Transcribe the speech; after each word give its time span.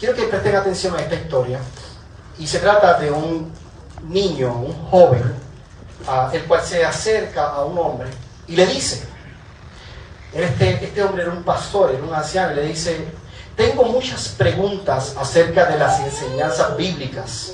quiero 0.00 0.14
que 0.16 0.22
presten 0.22 0.56
atención 0.56 0.96
a 0.96 1.02
esta 1.02 1.14
historia. 1.14 1.60
Y 2.38 2.46
se 2.46 2.58
trata 2.58 2.98
de 2.98 3.10
un 3.10 3.52
niño, 4.08 4.52
un 4.52 4.72
joven, 4.88 5.22
el 6.32 6.44
cual 6.44 6.64
se 6.64 6.84
acerca 6.84 7.50
a 7.50 7.64
un 7.64 7.78
hombre 7.78 8.08
y 8.48 8.56
le 8.56 8.66
dice, 8.66 9.06
este, 10.32 10.84
este 10.84 11.02
hombre 11.02 11.22
era 11.22 11.32
un 11.32 11.44
pastor, 11.44 11.92
era 11.94 12.02
un 12.02 12.14
anciano, 12.14 12.52
y 12.52 12.56
le 12.56 12.62
dice, 12.62 13.06
tengo 13.54 13.84
muchas 13.84 14.28
preguntas 14.28 15.14
acerca 15.20 15.66
de 15.66 15.78
las 15.78 16.00
enseñanzas 16.00 16.76
bíblicas, 16.76 17.52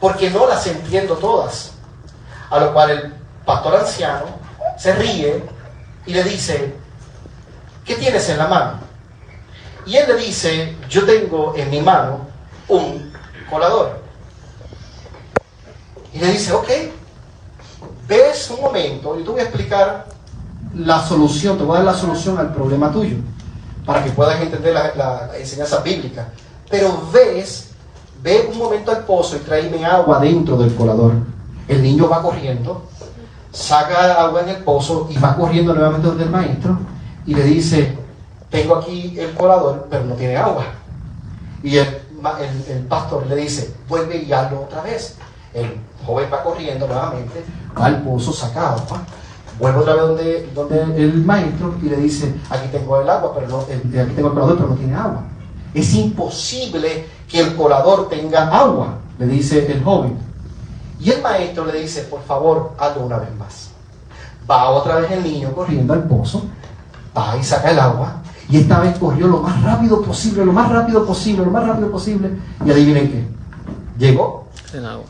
porque 0.00 0.28
no 0.28 0.46
las 0.48 0.66
entiendo 0.66 1.16
todas. 1.16 1.72
A 2.50 2.58
lo 2.58 2.72
cual 2.72 2.90
el 2.90 3.14
pastor 3.44 3.76
anciano 3.76 4.26
se 4.76 4.92
ríe 4.94 5.44
y 6.04 6.12
le 6.12 6.24
dice, 6.24 6.74
¿qué 7.84 7.94
tienes 7.94 8.28
en 8.28 8.38
la 8.38 8.48
mano? 8.48 8.79
Y 9.86 9.96
él 9.96 10.04
le 10.08 10.16
dice, 10.16 10.76
yo 10.88 11.04
tengo 11.04 11.54
en 11.56 11.70
mi 11.70 11.80
mano 11.80 12.20
un 12.68 13.12
colador. 13.48 14.00
Y 16.12 16.18
le 16.18 16.32
dice, 16.32 16.52
ok, 16.52 16.68
ves 18.08 18.50
un 18.50 18.60
momento, 18.60 19.18
y 19.18 19.22
te 19.22 19.30
voy 19.30 19.40
a 19.40 19.44
explicar 19.44 20.06
la 20.74 21.00
solución, 21.06 21.56
te 21.56 21.64
voy 21.64 21.76
a 21.76 21.82
dar 21.82 21.94
la 21.94 21.98
solución 21.98 22.38
al 22.38 22.52
problema 22.52 22.92
tuyo, 22.92 23.16
para 23.86 24.02
que 24.04 24.10
puedas 24.10 24.40
entender 24.40 24.74
la, 24.74 25.30
enseñanza 25.38 25.80
bíblica. 25.80 26.28
Pero 26.68 27.08
ves, 27.12 27.70
ve 28.22 28.48
un 28.50 28.58
momento 28.58 28.90
al 28.90 29.04
pozo 29.04 29.36
y 29.36 29.40
tráeme 29.40 29.84
agua 29.84 30.20
dentro 30.20 30.56
del 30.56 30.74
colador. 30.74 31.14
El 31.68 31.82
niño 31.82 32.08
va 32.08 32.22
corriendo, 32.22 32.88
saca 33.52 34.20
agua 34.22 34.42
en 34.42 34.50
el 34.50 34.56
pozo 34.58 35.08
y 35.10 35.18
va 35.18 35.36
corriendo 35.36 35.74
nuevamente 35.74 36.06
donde 36.06 36.24
el 36.24 36.30
maestro 36.30 36.78
y 37.26 37.34
le 37.34 37.44
dice, 37.44 37.96
tengo 38.50 38.76
aquí 38.76 39.14
el 39.18 39.32
colador, 39.34 39.86
pero 39.88 40.04
no 40.04 40.14
tiene 40.14 40.36
agua. 40.36 40.64
Y 41.62 41.76
el, 41.76 41.86
el, 42.68 42.86
pastor 42.86 43.26
le 43.26 43.36
dice, 43.36 43.74
vuelve 43.88 44.16
y 44.16 44.32
hazlo 44.32 44.62
otra 44.62 44.82
vez. 44.82 45.16
El 45.54 45.76
joven 46.04 46.28
va 46.32 46.42
corriendo 46.42 46.86
nuevamente, 46.86 47.44
va 47.78 47.86
al 47.86 48.02
pozo, 48.02 48.32
saca 48.32 48.70
agua, 48.70 49.02
vuelve 49.58 49.78
otra 49.78 49.94
vez 49.94 50.02
donde, 50.02 50.50
donde 50.54 51.04
el 51.04 51.24
maestro 51.24 51.74
y 51.82 51.86
le 51.88 51.96
dice, 51.96 52.34
aquí 52.48 52.68
tengo 52.72 53.00
el 53.00 53.08
agua, 53.08 53.32
pero 53.34 53.48
no, 53.48 53.58
aquí 53.60 54.14
tengo 54.14 54.28
el 54.28 54.34
colador, 54.34 54.56
pero 54.56 54.68
no 54.68 54.74
tiene 54.76 54.94
agua. 54.94 55.22
Es 55.74 55.94
imposible 55.94 57.06
que 57.28 57.40
el 57.40 57.54
colador 57.54 58.08
tenga 58.08 58.48
agua, 58.48 58.98
le 59.18 59.26
dice 59.26 59.70
el 59.70 59.82
joven. 59.84 60.18
Y 60.98 61.10
el 61.10 61.22
maestro 61.22 61.64
le 61.66 61.80
dice, 61.80 62.02
por 62.02 62.22
favor, 62.24 62.72
hazlo 62.78 63.02
una 63.02 63.18
vez 63.18 63.34
más. 63.36 63.70
Va 64.50 64.68
otra 64.70 64.96
vez 64.96 65.10
el 65.12 65.22
niño 65.22 65.52
corriendo 65.52 65.92
al 65.92 66.04
pozo, 66.04 66.44
va 67.16 67.36
y 67.36 67.44
saca 67.44 67.70
el 67.70 67.78
agua, 67.78 68.19
y 68.50 68.58
esta 68.58 68.80
vez 68.80 68.98
corrió 68.98 69.28
lo 69.28 69.38
más 69.38 69.62
rápido 69.62 70.02
posible, 70.02 70.44
lo 70.44 70.52
más 70.52 70.70
rápido 70.70 71.06
posible, 71.06 71.44
lo 71.44 71.50
más 71.52 71.66
rápido 71.66 71.90
posible, 71.90 72.30
y 72.64 72.70
adivinen 72.70 73.10
qué, 73.10 73.24
llegó 74.06 74.48
sin 74.70 74.84
agua. 74.84 75.04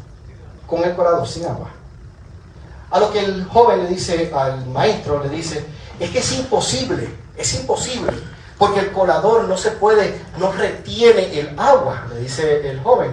con 0.67 0.85
el 0.85 0.95
colador 0.95 1.27
sin 1.27 1.47
agua. 1.47 1.71
A 2.91 3.01
lo 3.01 3.11
que 3.11 3.21
el 3.21 3.45
joven 3.47 3.85
le 3.85 3.89
dice 3.89 4.31
al 4.35 4.67
maestro, 4.67 5.23
le 5.23 5.31
dice, 5.31 5.65
es 5.99 6.11
que 6.11 6.19
es 6.19 6.39
imposible, 6.39 7.09
es 7.37 7.55
imposible, 7.59 8.13
porque 8.59 8.81
el 8.81 8.93
colador 8.93 9.49
no 9.49 9.57
se 9.57 9.71
puede, 9.71 10.21
no 10.39 10.53
retiene 10.53 11.39
el 11.39 11.59
agua, 11.59 12.07
le 12.13 12.21
dice 12.21 12.69
el 12.69 12.81
joven. 12.81 13.13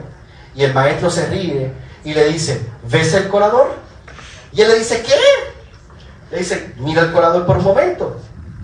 Y 0.55 0.63
el 0.63 0.73
maestro 0.73 1.09
se 1.09 1.27
ríe 1.27 1.71
y 2.03 2.13
le 2.13 2.27
dice, 2.27 2.69
¿ves 2.89 3.13
el 3.13 3.29
colador? 3.29 3.75
Y 4.51 4.61
él 4.61 4.67
le 4.67 4.79
dice, 4.79 5.03
¿qué? 5.03 5.15
Le 6.31 6.39
dice, 6.39 6.73
mira 6.79 7.03
el 7.03 7.13
colador 7.13 7.45
por 7.45 7.57
un 7.57 7.63
momento. 7.63 8.17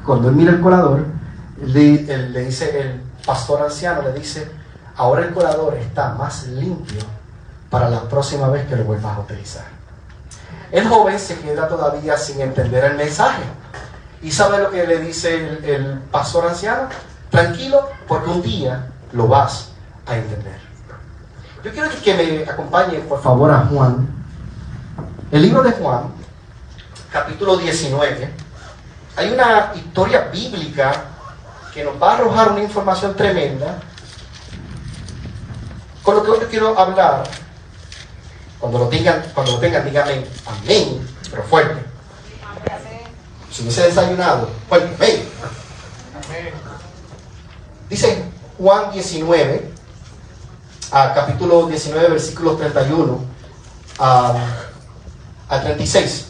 Cuando 0.05 0.29
él 0.29 0.35
mira 0.35 0.51
el 0.51 0.59
colador, 0.59 1.05
le, 1.61 2.29
le 2.29 2.39
dice 2.45 2.79
el 2.79 3.01
pastor 3.25 3.63
anciano, 3.63 4.01
le 4.01 4.13
dice, 4.13 4.49
ahora 4.95 5.25
el 5.25 5.33
colador 5.33 5.75
está 5.75 6.13
más 6.13 6.47
limpio 6.47 7.01
para 7.69 7.89
la 7.89 8.01
próxima 8.03 8.49
vez 8.49 8.67
que 8.67 8.75
lo 8.75 8.83
vuelvas 8.83 9.17
a 9.17 9.19
utilizar. 9.21 9.65
El 10.71 10.87
joven 10.87 11.19
se 11.19 11.39
queda 11.39 11.67
todavía 11.67 12.17
sin 12.17 12.41
entender 12.41 12.83
el 12.83 12.97
mensaje. 12.97 13.43
¿Y 14.21 14.31
sabe 14.31 14.59
lo 14.59 14.71
que 14.71 14.87
le 14.87 14.99
dice 14.99 15.59
el, 15.63 15.99
pastor 16.11 16.47
anciano? 16.47 16.87
Tranquilo, 17.29 17.89
porque 18.07 18.29
un 18.29 18.41
día 18.41 18.87
lo 19.11 19.27
vas 19.27 19.69
a 20.05 20.15
entender. 20.15 20.59
Yo 21.63 21.71
quiero 21.71 21.89
que 22.03 22.13
me 22.13 22.51
acompañe, 22.51 22.99
por 22.99 23.21
favor, 23.21 23.51
a 23.51 23.59
Juan. 23.65 24.07
El 25.31 25.41
libro 25.41 25.61
de 25.61 25.71
Juan, 25.71 26.05
capítulo 27.11 27.57
19. 27.57 28.29
Hay 29.15 29.31
una 29.31 29.71
historia 29.75 30.29
bíblica 30.31 31.12
que 31.73 31.83
nos 31.83 32.01
va 32.01 32.11
a 32.11 32.15
arrojar 32.15 32.51
una 32.51 32.61
información 32.61 33.15
tremenda. 33.15 33.79
Con 36.03 36.15
lo 36.15 36.23
que 36.23 36.31
hoy 36.31 36.39
quiero 36.49 36.77
hablar 36.77 37.23
cuando 38.59 38.79
lo 38.79 38.87
tengan, 38.87 39.23
cuando 39.33 39.53
lo 39.53 39.59
tengan, 39.59 39.85
díganme 39.85 40.25
amén, 40.45 41.07
pero 41.29 41.43
fuerte. 41.43 41.83
Si 43.51 43.61
hubiese 43.61 43.83
desayunado, 43.83 44.49
fuerte, 44.69 44.93
amén. 44.95 45.29
Dice 47.89 48.23
Juan 48.57 48.91
19, 48.91 49.71
capítulo 50.91 51.67
19, 51.67 52.09
versículos 52.09 52.57
31 52.57 53.19
a, 53.99 54.33
36. 55.49 56.25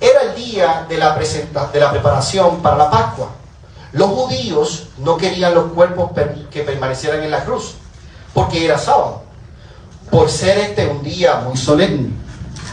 Era 0.00 0.22
el 0.22 0.34
día 0.34 0.86
de 0.88 0.98
la, 0.98 1.16
de 1.16 1.80
la 1.80 1.90
preparación 1.90 2.60
para 2.62 2.76
la 2.76 2.90
Pascua. 2.90 3.41
Los 3.92 4.08
judíos 4.08 4.88
no 4.98 5.16
querían 5.16 5.54
los 5.54 5.72
cuerpos 5.72 6.10
que 6.50 6.62
permanecieran 6.62 7.22
en 7.22 7.30
la 7.30 7.44
cruz, 7.44 7.74
porque 8.32 8.64
era 8.64 8.78
sábado 8.78 9.22
por 10.10 10.30
ser 10.30 10.58
este 10.58 10.86
un 10.86 11.02
día 11.02 11.36
muy 11.36 11.56
solemne. 11.56 12.10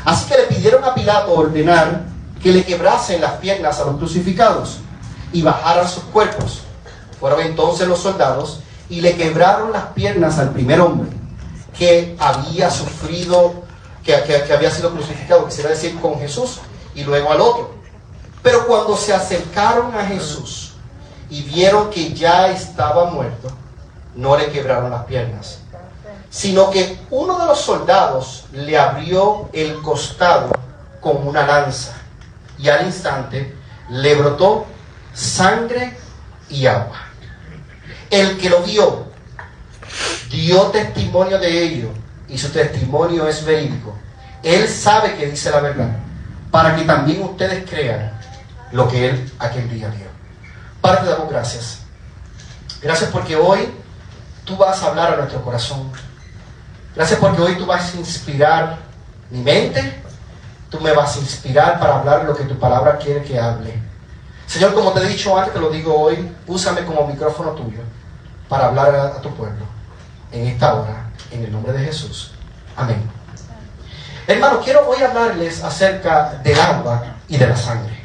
Así 0.06 0.30
que 0.30 0.38
le 0.38 0.44
pidieron 0.44 0.84
a 0.84 0.94
Pilato 0.94 1.34
ordenar 1.34 2.04
que 2.42 2.52
le 2.52 2.64
quebrasen 2.64 3.22
las 3.22 3.34
piernas 3.34 3.80
a 3.80 3.86
los 3.86 3.98
crucificados 3.98 4.78
y 5.34 5.42
bajaran 5.42 5.88
sus 5.88 6.04
cuerpos. 6.06 6.62
Fueron 7.20 7.42
entonces 7.42 7.88
los 7.88 8.00
soldados 8.00 8.62
y 8.90 9.02
le 9.02 9.16
quebraron 9.16 9.72
las 9.72 9.88
piernas 9.88 10.40
al 10.40 10.52
primer 10.52 10.80
hombre 10.80 11.10
que 11.78 12.16
había 12.20 12.72
sufrido, 12.72 13.54
que, 14.04 14.16
había 14.54 14.72
sido 14.72 14.92
crucificado, 14.92 15.46
quisiera 15.46 15.70
decir 15.70 16.00
con 16.02 16.20
Jesús, 16.20 16.60
y 16.96 17.04
luego 17.04 17.32
al 17.32 17.40
otro. 17.40 17.72
Pero 18.42 18.68
cuando 18.68 18.98
se 18.98 19.14
acercaron 19.14 19.96
a 19.96 20.06
Jesús 20.06 20.69
y 21.30 21.44
vieron 21.44 21.90
que 21.90 22.14
ya 22.14 22.50
estaba 22.50 23.12
muerto, 23.12 23.50
no 24.16 24.38
le 24.38 24.52
quebraron 24.52 24.92
las 24.92 25.06
piernas 25.06 25.60
sino 26.30 26.70
que 26.70 27.00
uno 27.10 27.40
de 27.40 27.46
los 27.48 27.60
soldados 27.60 28.46
le 28.54 28.78
abrió 28.78 29.50
el 29.52 29.82
costado 29.82 30.52
con 31.02 31.28
una 31.28 31.46
lanza 31.46 31.96
y 32.58 32.70
al 32.70 32.86
instante 32.86 33.56
le 33.90 34.16
brotó 34.16 34.66
sangre 35.14 35.98
y 36.50 36.68
agua. 36.68 37.00
El 38.10 38.38
que 38.38 38.50
lo 38.50 38.62
vio 38.62 39.10
dio 40.30 40.64
testimonio 40.68 41.40
de 41.40 41.64
ello 41.64 41.90
y 42.28 42.38
su 42.38 42.50
testimonio 42.50 43.28
es 43.28 43.44
verídico. 43.44 43.96
Él 44.44 44.68
sabe 44.68 45.16
que 45.16 45.28
dice 45.28 45.50
la 45.50 45.60
verdad 45.62 45.90
para 46.52 46.76
que 46.76 46.84
también 46.84 47.24
ustedes 47.24 47.68
crean 47.68 48.20
lo 48.72 48.88
que 48.88 49.10
él 49.10 49.32
aquel 49.40 49.70
día 49.70 49.90
vio. 49.90 50.09
Padre, 50.82 51.02
te 51.02 51.10
damos 51.10 51.30
gracias. 51.30 51.80
Gracias 52.82 53.10
porque 53.12 53.36
hoy 53.36 53.74
tú 54.46 54.56
vas 54.58 54.82
a 54.82 54.88
hablar 54.88 55.14
a 55.14 55.18
nuestro 55.18 55.44
corazón 55.44 55.92
Gracias 56.96 57.20
porque 57.20 57.42
hoy 57.42 57.56
tú 57.56 57.66
vas 57.66 57.94
a 57.94 57.98
inspirar 57.98 58.78
mi 59.30 59.40
mente, 59.40 60.02
tú 60.70 60.82
me 60.82 60.92
vas 60.92 61.16
a 61.16 61.20
inspirar 61.20 61.80
para 61.80 62.00
hablar 62.00 62.26
lo 62.26 62.36
que 62.36 62.44
tu 62.44 62.58
palabra 62.58 62.98
quiere 62.98 63.24
que 63.24 63.40
hable. 63.40 63.74
Señor, 64.48 64.74
como 64.74 64.92
te 64.92 65.00
he 65.00 65.08
dicho 65.08 65.38
antes, 65.38 65.54
te 65.54 65.60
lo 65.60 65.70
digo 65.70 65.98
hoy, 65.98 66.36
úsame 66.48 66.84
como 66.84 67.08
micrófono 67.08 67.52
tuyo 67.52 67.82
para 68.48 68.68
hablar 68.68 68.96
a, 68.96 69.22
tu 69.22 69.34
pueblo 69.36 69.66
en 70.32 70.48
esta 70.48 70.74
hora, 70.74 71.10
en 71.32 71.44
el 71.44 71.52
nombre 71.52 71.72
de 71.74 71.86
Jesús. 71.86 72.32
Amén. 72.76 73.10
Hermano, 74.28 74.60
quiero 74.62 74.88
hoy 74.90 75.02
hablarles 75.02 75.64
acerca 75.64 76.40
del 76.44 76.60
agua 76.60 77.16
y 77.28 77.38
de 77.38 77.48
la 77.48 77.56
sangre. 77.56 77.98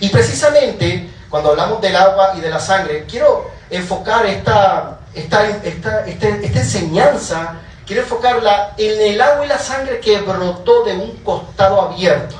Y 0.00 0.08
precisamente 0.08 1.10
cuando 1.30 1.50
hablamos 1.50 1.80
del 1.80 1.96
agua 1.96 2.32
y 2.36 2.40
de 2.40 2.50
la 2.50 2.60
sangre, 2.60 3.06
quiero 3.08 3.50
enfocar 3.70 4.26
esta, 4.26 5.00
esta, 5.14 5.48
esta, 5.48 6.06
esta 6.06 6.60
enseñanza 6.60 7.58
quiero 7.88 8.02
enfocarla 8.02 8.74
en 8.76 9.00
el 9.00 9.20
agua 9.20 9.46
y 9.46 9.48
la 9.48 9.58
sangre 9.58 9.98
que 9.98 10.20
brotó 10.20 10.84
de 10.84 10.92
un 10.92 11.12
costado 11.24 11.80
abierto. 11.80 12.36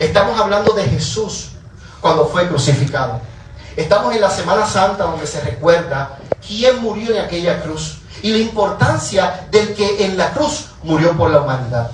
Estamos 0.00 0.38
hablando 0.38 0.72
de 0.72 0.82
Jesús 0.82 1.52
cuando 2.00 2.26
fue 2.26 2.48
crucificado. 2.48 3.20
Estamos 3.76 4.12
en 4.14 4.20
la 4.20 4.30
Semana 4.30 4.66
Santa 4.66 5.04
donde 5.04 5.28
se 5.28 5.40
recuerda 5.42 6.18
quién 6.44 6.82
murió 6.82 7.14
en 7.14 7.20
aquella 7.20 7.62
cruz 7.62 8.00
y 8.20 8.32
la 8.32 8.38
importancia 8.38 9.46
del 9.52 9.74
que 9.74 10.04
en 10.04 10.16
la 10.16 10.32
cruz 10.32 10.66
murió 10.82 11.16
por 11.16 11.30
la 11.30 11.42
humanidad. 11.42 11.92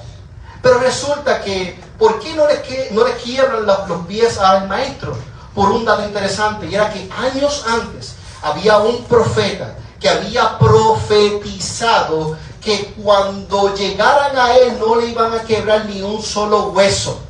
Pero 0.63 0.79
resulta 0.79 1.43
que, 1.43 1.79
¿por 1.99 2.19
qué 2.19 2.35
no 2.35 2.47
le, 2.47 2.63
no 2.93 3.05
quiebran 3.23 3.67
los 3.67 4.07
pies 4.07 4.39
al 4.39 4.67
maestro? 4.69 5.17
Por 5.55 5.71
un 5.71 5.85
dato 5.85 6.05
interesante, 6.05 6.67
y 6.67 6.75
era 6.75 6.93
que 6.93 7.09
años 7.17 7.65
antes 7.67 8.15
había 8.43 8.79
un 8.79 9.05
profeta 9.05 9.77
que 9.99 10.09
había 10.09 10.59
profetizado 10.59 12.37
que 12.61 12.95
cuando 13.03 13.75
llegaran 13.75 14.37
a 14.37 14.57
él 14.57 14.79
no 14.79 14.97
le 14.97 15.09
iban 15.09 15.33
a 15.33 15.43
quebrar 15.43 15.87
ni 15.87 16.03
un 16.03 16.23
solo 16.23 16.69
hueso. 16.71 17.21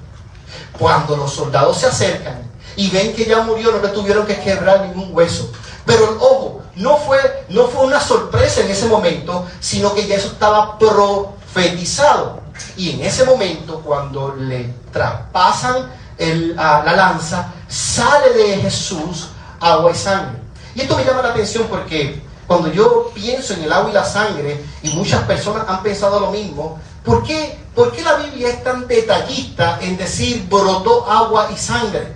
Cuando 0.79 1.17
los 1.17 1.33
soldados 1.33 1.79
se 1.79 1.87
acercan 1.87 2.51
y 2.77 2.89
ven 2.91 3.15
que 3.15 3.27
ya 3.27 3.43
murió, 3.43 3.73
no 3.73 3.83
le 3.83 3.89
tuvieron 3.89 4.27
que 4.27 4.41
quebrar 4.41 4.87
ningún 4.87 5.15
hueso. 5.15 5.51
Pero 5.85 6.17
ojo, 6.21 6.63
no 6.77 6.97
fue, 6.97 7.45
no 7.49 7.67
fue 7.67 7.85
una 7.85 8.01
sorpresa 8.01 8.61
en 8.61 8.71
ese 8.71 8.87
momento, 8.87 9.47
sino 9.61 9.93
que 9.95 10.07
ya 10.07 10.17
eso 10.17 10.29
estaba 10.29 10.79
profetizado. 10.79 12.41
Y 12.77 12.91
en 12.91 13.01
ese 13.03 13.25
momento, 13.25 13.81
cuando 13.85 14.35
le 14.35 14.73
traspasan 14.93 15.91
la 16.21 16.93
lanza, 16.95 17.53
sale 17.69 18.33
de 18.35 18.57
Jesús 18.57 19.29
agua 19.61 19.91
y 19.91 19.95
sangre. 19.95 20.39
Y 20.75 20.83
esto 20.83 20.97
me 20.97 21.05
llama 21.05 21.23
la 21.23 21.31
atención 21.31 21.67
porque 21.69 22.23
cuando 22.47 22.73
yo 22.73 23.11
pienso 23.15 23.55
en 23.55 23.65
el 23.65 23.73
agua 23.73 23.91
y 23.91 23.95
la 23.95 24.05
sangre, 24.05 24.65
y 24.83 24.91
muchas 24.91 25.23
personas 25.23 25.65
han 25.69 25.83
pensado 25.83 26.21
lo 26.21 26.31
mismo, 26.31 26.79
¿por 27.05 27.23
qué, 27.23 27.59
¿por 27.75 27.93
qué 27.93 28.03
la 28.03 28.17
Biblia 28.17 28.49
es 28.49 28.65
tan 28.65 28.87
detallista 28.87 29.79
en 29.81 29.97
decir 29.97 30.47
brotó 30.49 31.09
agua 31.11 31.49
y 31.53 31.57
sangre? 31.57 32.15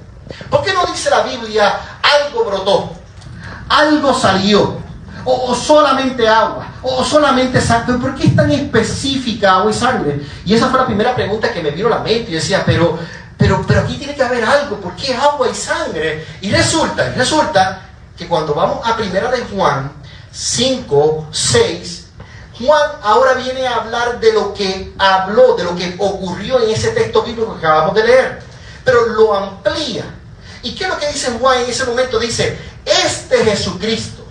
¿Por 0.51 0.63
qué 0.63 0.73
no 0.73 0.87
dice 0.87 1.11
la 1.11 1.23
Biblia 1.23 1.79
algo 2.03 2.45
brotó? 2.45 2.91
Algo 3.69 4.15
salió 4.15 4.85
o, 5.25 5.55
solamente 5.55 6.29
agua, 6.29 6.67
o 6.83 7.05
solamente 7.05 7.61
sangre. 7.61 7.97
¿Por 7.99 8.15
qué 8.15 8.27
es 8.27 8.37
tan 8.37 8.51
específica 8.51 9.57
agua 9.57 9.71
y 9.71 9.75
sangre? 9.75 10.21
Y 10.45 10.55
esa 10.55 10.69
fue 10.69 10.81
la 10.81 10.87
primera 10.87 11.15
pregunta 11.15 11.53
que 11.53 11.63
me 11.63 11.71
vino 11.71 11.89
a 11.89 11.91
la 11.91 11.99
mente. 11.99 12.31
Y 12.31 12.35
decía, 12.35 12.63
pero, 12.65 12.99
pero, 13.67 13.81
aquí 13.81 13.97
tiene 13.97 14.15
que 14.15 14.23
haber 14.23 14.45
algo, 14.45 14.81
¿por 14.81 14.97
qué 14.97 15.15
agua 15.15 15.49
y 15.51 15.55
sangre? 15.55 16.27
Y 16.41 16.51
resulta, 16.51 17.13
resulta 17.15 17.83
que 18.17 18.27
cuando 18.27 18.55
vamos 18.55 18.87
a 18.87 18.97
primera 18.97 19.31
de 19.31 19.43
Juan 19.43 19.93
5, 20.33 21.29
6, 21.31 22.07
Juan 22.59 22.91
ahora 23.03 23.35
viene 23.35 23.67
a 23.67 23.77
hablar 23.77 24.21
de 24.21 24.33
lo 24.33 24.55
que 24.55 24.95
habló, 24.99 25.57
de 25.57 25.65
lo 25.65 25.77
que 25.77 25.95
ocurrió 25.99 26.63
en 26.63 26.71
ese 26.71 26.91
texto 26.91 27.23
bíblico 27.23 27.53
que 27.53 27.67
acabamos 27.67 27.95
de 27.95 28.05
leer, 28.05 28.43
pero 28.85 29.07
lo 29.07 29.35
amplía. 29.35 30.05
¿Y 30.63 30.75
qué 30.75 30.85
es 30.85 30.91
lo 30.91 30.99
que 30.99 31.09
dice 31.09 31.33
Juan 31.39 31.61
en 31.61 31.71
ese 31.71 31.85
momento? 31.85 32.19
Dice, 32.19 32.59
este 32.87 33.45
Jesucristo, 33.45 34.25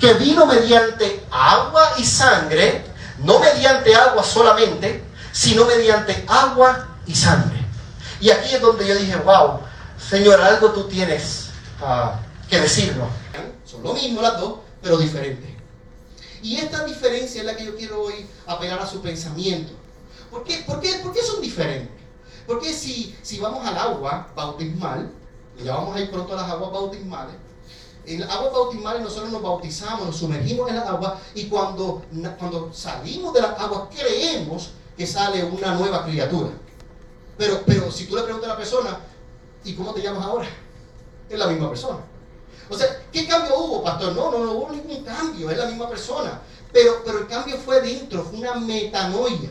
que 0.00 0.14
vino 0.14 0.46
mediante 0.46 1.24
agua 1.30 1.92
y 1.98 2.04
sangre, 2.04 2.86
no 3.18 3.38
mediante 3.38 3.94
agua 3.94 4.22
solamente, 4.22 5.02
sino 5.32 5.66
mediante 5.66 6.24
agua 6.28 6.88
y 7.06 7.14
sangre. 7.14 7.63
Y 8.20 8.30
aquí 8.30 8.54
es 8.54 8.60
donde 8.60 8.86
yo 8.86 8.94
dije, 8.94 9.16
wow, 9.16 9.60
Señor, 9.98 10.40
algo 10.40 10.70
tú 10.72 10.84
tienes 10.84 11.50
ah, 11.82 12.20
que 12.48 12.60
decirnos. 12.60 13.08
Son 13.64 13.82
lo 13.82 13.94
mismo 13.94 14.22
las 14.22 14.40
dos, 14.40 14.58
pero 14.82 14.96
diferentes. 14.98 15.50
Y 16.42 16.56
esta 16.56 16.84
diferencia 16.84 17.40
es 17.40 17.46
la 17.46 17.56
que 17.56 17.64
yo 17.64 17.76
quiero 17.76 18.02
hoy 18.02 18.26
apelar 18.46 18.78
a 18.80 18.86
su 18.86 19.00
pensamiento. 19.00 19.72
¿Por 20.30 20.44
qué, 20.44 20.62
por 20.66 20.80
qué, 20.80 21.22
son 21.22 21.40
diferentes? 21.40 21.90
Porque 22.46 22.72
si, 22.72 23.16
si 23.22 23.40
vamos 23.40 23.66
al 23.66 23.78
agua 23.78 24.28
bautismal, 24.34 25.10
y 25.58 25.64
ya 25.64 25.74
vamos 25.76 25.96
a 25.96 26.00
ir 26.00 26.10
pronto 26.10 26.34
a 26.34 26.42
las 26.42 26.50
aguas 26.50 26.72
bautismales, 26.72 27.34
en 28.06 28.22
aguas 28.24 28.52
bautismales 28.52 29.02
nosotros 29.02 29.30
nos 29.32 29.42
bautizamos, 29.42 30.06
nos 30.06 30.16
sumergimos 30.16 30.68
en 30.68 30.76
la 30.76 30.82
agua 30.82 31.18
y 31.34 31.46
cuando, 31.46 32.02
cuando 32.38 32.70
salimos 32.74 33.32
de 33.32 33.40
las 33.40 33.58
aguas 33.58 33.88
creemos 33.94 34.72
que 34.96 35.06
sale 35.06 35.44
una 35.44 35.74
nueva 35.74 36.04
criatura. 36.04 36.50
Pero, 37.36 37.62
pero 37.66 37.90
si 37.90 38.06
tú 38.06 38.16
le 38.16 38.22
preguntas 38.22 38.50
a 38.50 38.52
la 38.52 38.58
persona, 38.58 39.00
¿y 39.64 39.74
cómo 39.74 39.92
te 39.92 40.02
llamas 40.02 40.24
ahora? 40.24 40.48
Es 41.28 41.38
la 41.38 41.48
misma 41.48 41.68
persona. 41.68 41.98
O 42.68 42.76
sea, 42.76 43.02
¿qué 43.12 43.26
cambio 43.26 43.58
hubo, 43.58 43.82
pastor? 43.82 44.14
No, 44.14 44.30
no, 44.30 44.38
no 44.38 44.52
hubo 44.52 44.70
ningún 44.70 45.04
cambio, 45.04 45.50
es 45.50 45.58
la 45.58 45.66
misma 45.66 45.88
persona. 45.88 46.40
Pero, 46.72 47.02
pero 47.04 47.18
el 47.18 47.26
cambio 47.26 47.56
fue 47.58 47.80
dentro, 47.80 48.24
fue 48.24 48.38
una 48.38 48.54
metanoia, 48.54 49.50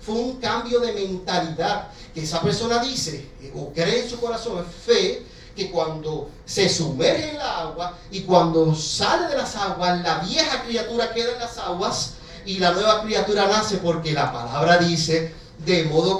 fue 0.00 0.14
un 0.14 0.36
cambio 0.40 0.80
de 0.80 0.92
mentalidad. 0.92 1.88
Que 2.14 2.22
esa 2.22 2.40
persona 2.40 2.82
dice, 2.82 3.30
o 3.54 3.72
cree 3.72 4.02
en 4.02 4.10
su 4.10 4.20
corazón, 4.20 4.64
es 4.64 4.84
fe, 4.84 5.26
que 5.54 5.70
cuando 5.70 6.30
se 6.44 6.68
sumerge 6.68 7.30
en 7.30 7.38
la 7.38 7.60
agua 7.60 7.98
y 8.10 8.22
cuando 8.22 8.74
sale 8.74 9.28
de 9.28 9.36
las 9.36 9.56
aguas, 9.56 10.00
la 10.02 10.18
vieja 10.18 10.62
criatura 10.64 11.12
queda 11.12 11.32
en 11.32 11.40
las 11.40 11.58
aguas 11.58 12.14
y 12.44 12.58
la 12.58 12.72
nueva 12.72 13.02
criatura 13.02 13.46
nace 13.46 13.78
porque 13.78 14.12
la 14.12 14.32
palabra 14.32 14.78
dice, 14.78 15.34
de 15.58 15.84
modo 15.84 16.19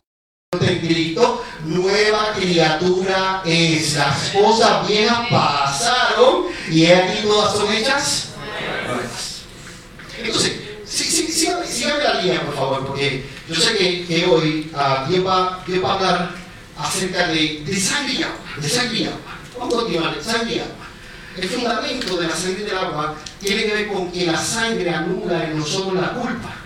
que 0.59 0.81
Cristo, 0.81 1.45
nueva 1.65 2.33
criatura 2.35 3.41
es. 3.45 3.95
Las 3.95 4.31
cosas 4.31 4.89
viejas 4.89 5.29
pasaron 5.31 6.47
y 6.69 6.87
aquí 6.87 7.23
todas 7.23 7.55
son 7.55 7.73
hechas 7.73 8.31
nuevas. 8.85 9.43
Entonces, 10.19 10.53
sí, 10.85 11.05
sí, 11.05 11.29
síganme 11.31 12.03
la 12.03 12.15
línea, 12.21 12.45
por 12.47 12.57
favor, 12.57 12.85
porque 12.89 13.31
yo 13.49 13.55
sé 13.55 13.77
que, 13.77 14.27
hoy 14.27 14.73
uh, 14.75 15.09
Dios, 15.09 15.25
va, 15.25 15.63
a 15.63 15.95
hablar 15.95 16.35
acerca 16.77 17.29
de, 17.29 17.63
de 17.65 17.81
sangre 17.81 18.15
y 18.15 18.23
agua, 18.25 18.37
de 18.61 18.69
sangre 18.69 18.99
y 18.99 19.05
agua. 19.05 19.19
Vamos 19.57 19.73
a 19.73 19.77
continuar, 19.77 20.19
sangre 20.21 20.53
y 20.53 20.59
agua. 20.59 20.87
El 21.37 21.49
fundamento 21.49 22.17
de 22.17 22.27
la 22.27 22.35
sangre 22.35 22.65
del 22.65 22.77
agua 22.77 23.15
tiene 23.41 23.67
que 23.67 23.73
ver 23.73 23.87
con 23.87 24.11
que 24.11 24.27
la 24.27 24.37
sangre 24.37 24.91
anula 24.91 25.45
en 25.45 25.61
nosotros 25.61 25.95
la 25.95 26.13
culpa. 26.13 26.57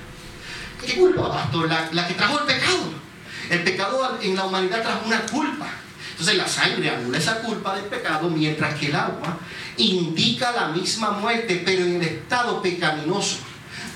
¿Qué 0.83 0.95
culpa, 0.95 1.31
pastor? 1.31 1.69
La, 1.69 1.91
la 1.93 2.09
que 2.09 2.15
trajo 2.15 2.39
el 2.39 2.47
pecado. 2.47 3.04
El 3.51 3.63
pecado 3.63 4.19
en 4.23 4.37
la 4.37 4.45
humanidad 4.45 4.83
trajo 4.83 5.07
una 5.07 5.25
culpa. 5.27 5.69
Entonces 6.11 6.37
la 6.37 6.47
sangre 6.47 6.91
anula 6.91 7.19
esa 7.19 7.41
culpa 7.41 7.75
del 7.75 7.87
pecado, 7.87 8.29
mientras 8.29 8.79
que 8.79 8.87
el 8.87 8.95
agua 8.95 9.37
indica 9.77 10.53
la 10.53 10.69
misma 10.69 11.11
muerte, 11.11 11.63
pero 11.65 11.85
en 11.85 11.97
el 11.97 12.03
estado 12.03 12.63
pecaminoso. 12.63 13.39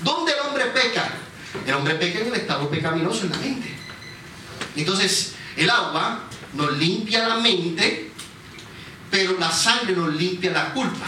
¿Dónde 0.03 0.33
el 0.33 0.39
hombre 0.47 0.65
peca? 0.65 1.09
El 1.65 1.73
hombre 1.73 1.95
peca 1.95 2.19
en 2.19 2.27
el 2.27 2.35
estado 2.35 2.69
pecaminoso 2.69 3.25
en 3.25 3.31
la 3.31 3.37
mente. 3.37 3.73
Entonces, 4.75 5.33
el 5.55 5.69
agua 5.69 6.23
nos 6.53 6.77
limpia 6.77 7.27
la 7.27 7.37
mente, 7.37 8.11
pero 9.09 9.37
la 9.39 9.51
sangre 9.51 9.95
nos 9.95 10.13
limpia 10.13 10.51
la 10.51 10.73
culpa. 10.73 11.07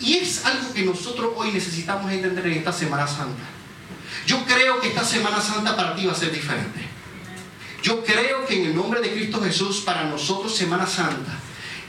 Y 0.00 0.14
es 0.14 0.44
algo 0.44 0.72
que 0.72 0.82
nosotros 0.82 1.32
hoy 1.36 1.52
necesitamos 1.52 2.10
entender 2.10 2.46
en 2.46 2.54
esta 2.54 2.72
Semana 2.72 3.06
Santa. 3.06 3.44
Yo 4.26 4.44
creo 4.44 4.80
que 4.80 4.88
esta 4.88 5.04
Semana 5.04 5.40
Santa 5.40 5.76
para 5.76 5.94
ti 5.94 6.06
va 6.06 6.12
a 6.12 6.16
ser 6.16 6.32
diferente. 6.32 6.95
Yo 7.82 8.04
creo 8.04 8.46
que 8.46 8.60
en 8.60 8.66
el 8.66 8.76
nombre 8.76 9.00
de 9.00 9.12
Cristo 9.12 9.40
Jesús, 9.40 9.80
para 9.80 10.04
nosotros 10.04 10.54
Semana 10.54 10.86
Santa, 10.86 11.40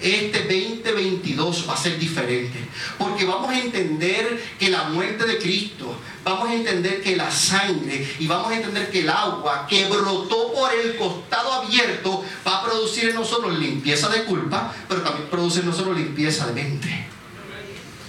este 0.01 0.41
2022 0.41 1.65
va 1.67 1.73
a 1.73 1.77
ser 1.77 1.97
diferente. 1.97 2.59
Porque 2.97 3.25
vamos 3.25 3.49
a 3.49 3.59
entender 3.59 4.43
que 4.59 4.69
la 4.69 4.83
muerte 4.89 5.25
de 5.25 5.39
Cristo, 5.39 5.97
vamos 6.23 6.49
a 6.49 6.53
entender 6.53 7.01
que 7.01 7.15
la 7.15 7.31
sangre 7.31 8.15
y 8.19 8.27
vamos 8.27 8.51
a 8.51 8.57
entender 8.57 8.91
que 8.91 9.01
el 9.01 9.09
agua 9.09 9.65
que 9.67 9.85
brotó 9.85 10.53
por 10.53 10.71
el 10.73 10.95
costado 10.97 11.51
abierto 11.53 12.23
va 12.45 12.59
a 12.59 12.63
producir 12.63 13.09
en 13.09 13.15
nosotros 13.15 13.57
limpieza 13.57 14.09
de 14.09 14.23
culpa, 14.25 14.73
pero 14.87 15.01
también 15.01 15.29
produce 15.29 15.61
en 15.61 15.67
nosotros 15.67 15.97
limpieza 15.97 16.47
de 16.47 16.53
mente. 16.53 17.07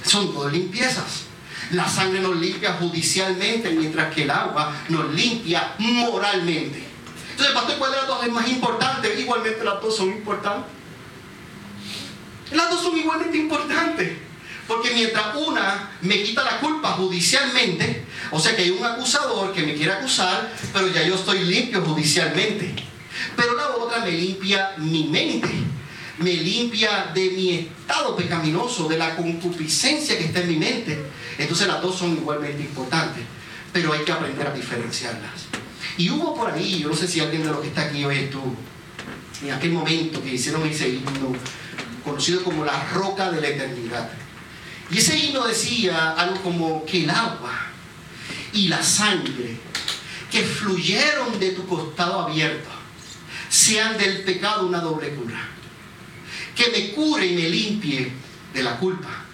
Son 0.04 0.32
todas 0.32 0.52
limpiezas. 0.52 1.24
La 1.72 1.88
sangre 1.88 2.20
nos 2.20 2.36
limpia 2.36 2.74
judicialmente, 2.74 3.70
mientras 3.70 4.14
que 4.14 4.22
el 4.22 4.30
agua 4.30 4.74
nos 4.88 5.12
limpia 5.12 5.74
moralmente. 5.78 6.87
Entonces, 7.38 7.54
pastor, 7.54 7.78
¿cuál 7.78 7.92
de 7.92 7.98
las 7.98 8.08
dos 8.08 8.24
es 8.24 8.32
más 8.32 8.48
importante? 8.48 9.20
Igualmente 9.20 9.62
las 9.62 9.80
dos 9.80 9.96
son 9.96 10.08
importantes. 10.08 10.72
Las 12.50 12.68
dos 12.68 12.82
son 12.82 12.96
igualmente 12.98 13.38
importantes. 13.38 14.18
Porque 14.66 14.90
mientras 14.90 15.36
una 15.36 15.92
me 16.00 16.20
quita 16.24 16.42
la 16.42 16.58
culpa 16.58 16.94
judicialmente, 16.94 18.04
o 18.32 18.40
sea 18.40 18.56
que 18.56 18.62
hay 18.62 18.70
un 18.70 18.84
acusador 18.84 19.52
que 19.52 19.62
me 19.62 19.74
quiere 19.74 19.92
acusar, 19.92 20.52
pero 20.72 20.88
ya 20.88 21.04
yo 21.04 21.14
estoy 21.14 21.44
limpio 21.44 21.80
judicialmente. 21.82 22.74
Pero 23.36 23.54
la 23.54 23.68
otra 23.68 24.00
me 24.00 24.10
limpia 24.10 24.74
mi 24.78 25.04
mente, 25.04 25.48
me 26.18 26.34
limpia 26.34 27.12
de 27.14 27.30
mi 27.30 27.54
estado 27.54 28.16
pecaminoso, 28.16 28.88
de 28.88 28.98
la 28.98 29.14
concupiscencia 29.14 30.18
que 30.18 30.24
está 30.24 30.40
en 30.40 30.48
mi 30.48 30.56
mente. 30.56 30.98
Entonces 31.38 31.68
las 31.68 31.80
dos 31.80 31.96
son 31.96 32.14
igualmente 32.14 32.62
importantes, 32.62 33.22
pero 33.72 33.92
hay 33.92 34.00
que 34.00 34.10
aprender 34.10 34.44
a 34.44 34.52
diferenciarlas. 34.52 35.67
Y 35.98 36.10
hubo 36.10 36.32
por 36.32 36.52
ahí, 36.52 36.78
yo 36.78 36.90
no 36.90 36.94
sé 36.94 37.08
si 37.08 37.18
alguien 37.18 37.42
de 37.42 37.50
los 37.50 37.60
que 37.60 37.68
está 37.68 37.82
aquí 37.82 38.04
hoy 38.04 38.16
estuvo, 38.16 38.54
en 39.42 39.50
aquel 39.50 39.72
momento 39.72 40.22
que 40.22 40.34
hicieron 40.34 40.64
ese 40.66 40.88
himno, 40.88 41.34
conocido 42.04 42.44
como 42.44 42.64
la 42.64 42.88
roca 42.90 43.32
de 43.32 43.40
la 43.40 43.48
eternidad. 43.48 44.08
Y 44.92 44.98
ese 44.98 45.18
himno 45.18 45.44
decía 45.44 46.12
algo 46.12 46.40
como 46.42 46.86
que 46.86 47.02
el 47.02 47.10
agua 47.10 47.66
y 48.52 48.68
la 48.68 48.80
sangre 48.80 49.56
que 50.30 50.42
fluyeron 50.42 51.38
de 51.40 51.50
tu 51.50 51.66
costado 51.66 52.20
abierto 52.20 52.68
sean 53.48 53.98
del 53.98 54.22
pecado 54.22 54.68
una 54.68 54.80
doble 54.80 55.10
cura. 55.10 55.48
Que 56.54 56.70
me 56.70 56.92
cure 56.92 57.26
y 57.26 57.34
me 57.34 57.48
limpie 57.48 58.12
de 58.54 58.62
la 58.62 58.78
culpa 58.78 59.24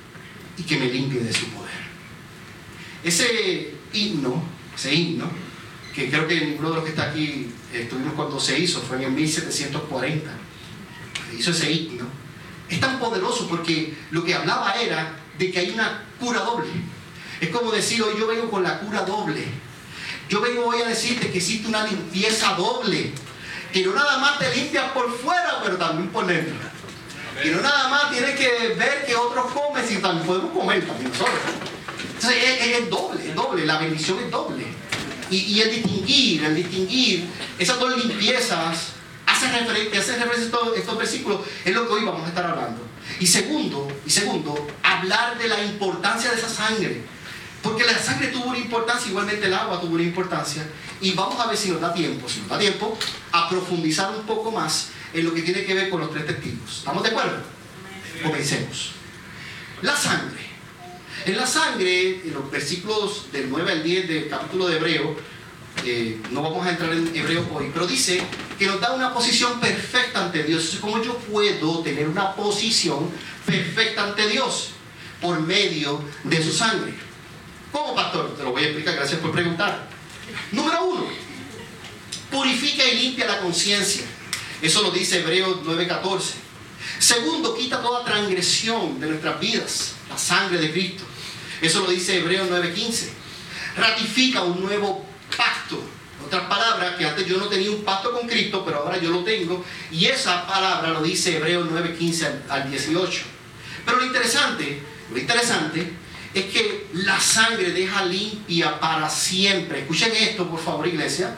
y 0.57 0.63
que 0.63 0.79
me 0.79 0.87
limpie 0.87 1.21
de 1.21 1.33
su 1.33 1.47
poder. 1.49 1.71
Ese 3.03 3.75
himno, 3.93 4.43
ese 4.75 4.95
himno, 4.95 5.44
que 5.95 6.11
creo 6.11 6.27
que 6.27 6.41
ninguno 6.41 6.71
de 6.71 6.75
los 6.77 6.85
que 6.85 6.91
está 6.91 7.11
aquí 7.11 7.51
estuvimos 7.73 8.15
cuando 8.15 8.41
se 8.41 8.59
hizo, 8.59 8.81
fue 8.81 9.03
en 9.03 9.15
1740, 9.15 10.31
hizo 11.39 11.51
ese 11.51 11.71
himno 11.71 12.25
es 12.69 12.81
tan 12.81 12.99
poderoso 12.99 13.47
porque 13.49 13.95
lo 14.11 14.25
que 14.25 14.35
hablaba 14.35 14.73
era 14.75 15.17
de 15.39 15.51
que 15.51 15.59
hay 15.59 15.71
una 15.71 16.05
cura 16.19 16.41
doble. 16.41 16.69
Es 17.41 17.51
como 17.51 17.71
decir, 17.71 18.03
hoy 18.03 18.15
yo 18.19 18.27
vengo 18.27 18.51
con 18.51 18.63
la 18.63 18.81
cura 18.81 19.03
doble. 19.03 19.45
Yo 20.29 20.41
vengo 20.41 20.67
hoy 20.67 20.81
a 20.81 20.89
decirte 20.89 21.31
que 21.31 21.39
existe 21.39 21.69
una 21.69 21.87
limpieza 21.87 22.55
doble. 22.55 23.13
Que 23.73 23.85
no 23.85 23.93
nada 23.95 24.19
más 24.19 24.39
te 24.39 24.55
limpias 24.55 24.91
por 24.93 25.13
fuera, 25.19 25.61
pero 25.63 25.77
también 25.77 26.09
por 26.09 26.27
dentro. 26.27 26.55
Y 27.45 27.49
no 27.49 27.61
nada 27.61 27.89
más 27.89 28.11
tienes 28.13 28.37
que 28.37 28.75
ver 28.79 29.05
que 29.05 29.15
otros 29.15 29.53
comen, 29.53 29.87
sino 29.87 30.01
también 30.01 30.27
podemos 30.27 30.53
comer 30.53 30.87
también 30.87 31.11
nosotros. 31.11 31.35
Entonces 32.15 32.45
es, 32.61 32.91
doble, 32.91 33.29
es 33.29 33.35
doble, 33.35 33.67
la 33.67 33.79
bendición 33.79 34.19
es 34.25 34.31
doble. 34.31 34.65
Y, 35.31 35.61
el 35.61 35.71
distinguir, 35.71 36.45
el 36.45 36.55
distinguir 36.55 37.27
esas 37.59 37.79
dos 37.79 37.97
limpiezas, 38.05 38.89
hace 39.27 39.51
referencia, 39.51 40.01
hace 40.01 40.13
referencia 40.17 40.59
a 40.59 40.79
estos, 40.79 40.99
versículos, 40.99 41.41
es 41.65 41.75
lo 41.75 41.87
que 41.87 41.95
hoy 41.95 42.05
vamos 42.05 42.25
a 42.25 42.29
estar 42.29 42.45
hablando. 42.45 42.87
Y 43.19 43.27
segundo, 43.27 43.89
y 44.07 44.11
segundo, 44.11 44.67
hablar 44.83 45.39
de 45.39 45.49
la 45.49 45.63
importancia 45.65 46.31
de 46.31 46.37
esa 46.37 46.49
sangre. 46.49 47.03
Porque 47.63 47.85
la 47.85 47.99
sangre 47.99 48.29
tuvo 48.29 48.47
una 48.47 48.59
importancia, 48.59 49.09
igualmente 49.09 49.47
el 49.47 49.55
agua 49.55 49.81
tuvo 49.81 49.95
una 49.95 50.03
importancia. 50.03 50.69
Y 51.01 51.13
vamos 51.13 51.41
a 51.41 51.47
ver 51.47 51.57
si 51.57 51.71
nos 51.71 51.81
da 51.81 51.95
tiempo, 51.95 52.29
si 52.29 52.41
nos 52.41 52.51
da 52.51 52.59
tiempo, 52.59 52.97
a 53.33 53.49
profundizar 53.49 54.11
un 54.15 54.27
poco 54.27 54.51
más 54.51 54.89
en 55.15 55.25
lo 55.25 55.33
que 55.33 55.43
tiene 55.43 55.65
que 55.65 55.75
ver 55.75 55.89
con 55.89 56.01
los 56.01 56.11
tres 56.11 56.27
testigos. 56.27 56.79
¿Estamos 56.79 57.03
de 57.03 57.09
acuerdo? 57.09 57.43
Comencemos. 58.23 58.93
La 59.81 59.97
sangre. 59.97 60.54
En 61.25 61.39
la 61.39 61.47
sangre, 61.47 62.21
en 62.23 62.35
los 62.35 62.51
versículos 62.51 63.33
del 63.33 63.49
9 63.49 63.73
al 63.73 63.83
10 63.83 64.09
del 64.09 64.29
capítulo 64.29 64.69
de 64.69 64.77
Hebreo, 64.77 65.17
eh, 65.83 66.21
no 66.31 66.43
vamos 66.43 66.67
a 66.67 66.71
entrar 66.71 66.93
en 66.93 67.17
Hebreo 67.17 67.49
hoy, 67.51 67.71
pero 67.73 67.87
dice 67.87 68.23
que 68.59 68.67
nos 68.67 68.79
da 68.79 68.93
una 68.93 69.15
posición 69.15 69.59
perfecta 69.59 70.27
ante 70.27 70.43
Dios. 70.43 70.77
¿Cómo 70.83 71.03
yo 71.03 71.17
puedo 71.17 71.79
tener 71.81 72.09
una 72.09 72.35
posición 72.35 73.11
perfecta 73.47 74.05
ante 74.05 74.29
Dios? 74.29 74.73
Por 75.23 75.41
medio 75.41 76.05
de 76.25 76.45
su 76.45 76.53
sangre. 76.53 76.93
¿Cómo, 77.73 77.95
pastor? 77.95 78.37
Te 78.37 78.43
lo 78.43 78.53
voy 78.53 78.65
a 78.65 78.67
explicar, 78.67 78.95
gracias 78.95 79.19
por 79.19 79.33
preguntar. 79.33 79.89
Número 80.53 80.85
uno, 80.85 81.07
purifica 82.31 82.85
y 82.85 82.99
limpia 82.99 83.27
la 83.27 83.41
conciencia. 83.41 84.05
Eso 84.61 84.83
lo 84.83 84.91
dice 84.91 85.21
Hebreos 85.21 85.61
9:14. 85.65 86.35
Segundo, 86.99 87.55
quita 87.55 87.81
toda 87.81 88.05
transgresión 88.05 89.01
de 89.01 89.07
nuestras 89.07 89.41
vidas, 89.41 89.95
la 90.11 90.19
sangre 90.19 90.59
de 90.59 90.71
Cristo. 90.71 91.05
Eso 91.61 91.81
lo 91.81 91.91
dice 91.91 92.19
Hebreos 92.19 92.49
9:15. 92.51 93.11
Ratifica 93.77 94.43
un 94.43 94.63
nuevo 94.63 95.05
pacto. 95.37 95.83
Otras 96.25 96.45
palabras, 96.45 96.95
que 96.97 97.07
antes 97.07 97.27
yo 97.27 97.39
no 97.39 97.47
tenía 97.47 97.71
un 97.71 97.85
pacto 97.85 98.13
con 98.13 98.27
Cristo, 98.27 98.65
pero 98.65 98.79
ahora 98.79 98.99
yo 98.99 99.11
lo 99.11 99.25
tengo. 99.25 99.65
Y 99.91 100.07
esa 100.07 100.47
palabra 100.47 100.91
lo 100.91 101.03
dice 101.03 101.37
Hebreos 101.37 101.69
9:15 101.71 102.43
al 102.49 102.71
18. 102.71 103.23
Pero 103.85 103.99
lo 103.99 104.07
interesante, 104.07 104.83
lo 105.11 105.19
interesante 105.19 105.93
es 106.33 106.45
que 106.47 106.89
la 106.95 107.21
sangre 107.21 107.71
deja 107.73 108.05
limpia 108.05 108.81
para 108.81 109.09
siempre. 109.09 109.81
Escuchen 109.81 110.13
esto, 110.15 110.49
por 110.49 110.61
favor, 110.61 110.87
iglesia. 110.87 111.37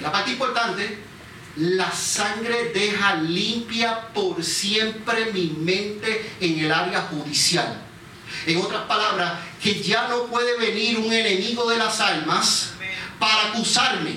La 0.00 0.10
parte 0.10 0.30
importante 0.30 0.98
la 1.56 1.90
sangre 1.92 2.70
deja 2.72 3.16
limpia 3.16 4.08
por 4.14 4.42
siempre 4.42 5.32
mi 5.32 5.54
mente 5.58 6.34
en 6.40 6.60
el 6.60 6.72
área 6.72 7.02
judicial. 7.02 7.82
En 8.46 8.58
otras 8.58 8.82
palabras, 8.82 9.34
que 9.62 9.82
ya 9.82 10.08
no 10.08 10.24
puede 10.24 10.56
venir 10.58 10.98
un 10.98 11.12
enemigo 11.12 11.68
de 11.68 11.78
las 11.78 12.00
almas 12.00 12.72
para 13.18 13.48
acusarme. 13.48 14.16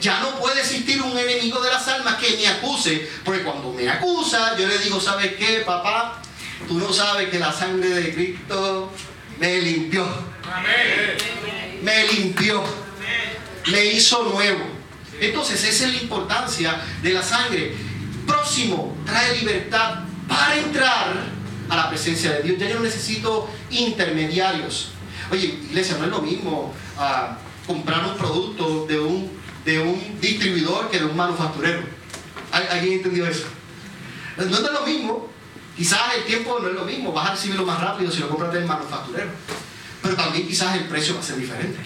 Ya 0.00 0.20
no 0.20 0.38
puede 0.38 0.60
existir 0.60 1.02
un 1.02 1.16
enemigo 1.16 1.60
de 1.60 1.70
las 1.70 1.86
almas 1.88 2.16
que 2.16 2.36
me 2.36 2.46
acuse, 2.46 3.08
porque 3.24 3.42
cuando 3.42 3.72
me 3.72 3.88
acusa, 3.88 4.56
yo 4.56 4.66
le 4.66 4.78
digo, 4.78 5.00
¿sabes 5.00 5.34
qué, 5.34 5.62
papá? 5.66 6.22
Tú 6.68 6.78
no 6.78 6.92
sabes 6.92 7.28
que 7.30 7.38
la 7.38 7.52
sangre 7.52 7.88
de 7.88 8.14
Cristo 8.14 8.92
me 9.38 9.60
limpió. 9.60 10.06
Me 11.82 12.06
limpió. 12.06 12.62
Me 13.66 13.86
hizo 13.86 14.22
nuevo. 14.24 14.64
Entonces, 15.20 15.64
esa 15.64 15.86
es 15.86 15.94
la 15.94 16.02
importancia 16.02 16.80
de 17.02 17.12
la 17.12 17.22
sangre. 17.22 17.74
Próximo, 18.26 18.96
trae 19.04 19.38
libertad 19.38 20.00
para 20.28 20.56
entrar 20.56 21.31
a 21.72 21.76
la 21.76 21.88
presencia 21.88 22.32
de 22.32 22.42
Dios. 22.42 22.58
Ya 22.58 22.68
yo 22.68 22.74
no 22.76 22.82
necesito 22.82 23.48
intermediarios. 23.70 24.90
Oye, 25.30 25.58
iglesia, 25.70 25.96
no 25.98 26.04
es 26.04 26.10
lo 26.10 26.20
mismo 26.20 26.74
ah, 26.98 27.38
comprar 27.66 28.04
un 28.04 28.18
producto 28.18 28.84
de 28.86 29.00
un, 29.00 29.30
de 29.64 29.80
un 29.80 30.20
distribuidor 30.20 30.90
que 30.90 30.98
de 30.98 31.06
un 31.06 31.16
manufacturero. 31.16 31.80
¿Alguien 32.52 32.98
entendió 32.98 33.26
eso? 33.26 33.46
No 34.36 34.44
es 34.44 34.60
lo 34.60 34.86
mismo. 34.86 35.30
Quizás 35.74 36.14
el 36.18 36.24
tiempo 36.24 36.58
no 36.60 36.68
es 36.68 36.74
lo 36.74 36.84
mismo. 36.84 37.10
Vas 37.10 37.28
a 37.28 37.30
recibirlo 37.32 37.64
más 37.64 37.80
rápido 37.80 38.12
si 38.12 38.20
lo 38.20 38.28
compras 38.28 38.52
del 38.52 38.66
manufacturero. 38.66 39.30
Pero 40.02 40.14
también 40.14 40.46
quizás 40.46 40.76
el 40.76 40.84
precio 40.84 41.14
va 41.14 41.20
a 41.20 41.22
ser 41.22 41.36
diferente. 41.36 41.78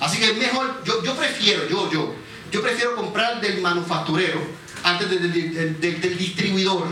Así 0.00 0.18
que 0.18 0.30
es 0.30 0.36
mejor, 0.38 0.82
yo, 0.84 1.04
yo 1.04 1.14
prefiero, 1.14 1.68
yo, 1.68 1.90
yo, 1.92 2.14
yo 2.50 2.62
prefiero 2.62 2.96
comprar 2.96 3.42
del 3.42 3.60
manufacturero 3.60 4.40
antes 4.82 5.10
del, 5.10 6.16
distribuidor. 6.16 6.86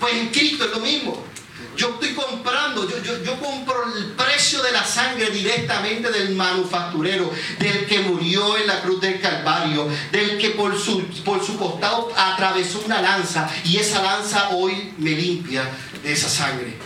Pues 0.00 0.14
en 0.14 0.28
Cristo 0.28 0.64
es 0.64 0.70
lo 0.70 0.80
mismo. 0.80 1.31
Yo 1.76 1.94
estoy 1.94 2.12
comprando, 2.14 2.88
yo, 2.88 3.22
yo, 3.22 3.40
compro 3.40 3.96
el 3.96 4.04
precio 4.12 4.62
de 4.62 4.72
la 4.72 4.84
sangre 4.84 5.30
directamente 5.30 6.10
del 6.10 6.34
manufacturero, 6.34 7.32
del 7.58 7.86
que 7.86 8.00
murió 8.00 8.58
en 8.58 8.66
la 8.66 8.82
cruz 8.82 9.00
del 9.00 9.20
Calvario, 9.20 9.88
del 10.10 10.38
que 10.38 10.50
por 10.50 10.78
su, 10.78 11.02
por 11.24 11.44
su 11.44 11.56
costado 11.56 12.12
atravesó 12.16 12.82
una 12.84 13.00
lanza 13.00 13.48
y 13.64 13.78
esa 13.78 14.02
lanza 14.02 14.50
hoy 14.50 14.92
me 14.98 15.12
limpia 15.12 15.68
de 16.02 16.12
esa 16.12 16.28
sangre. 16.28 16.76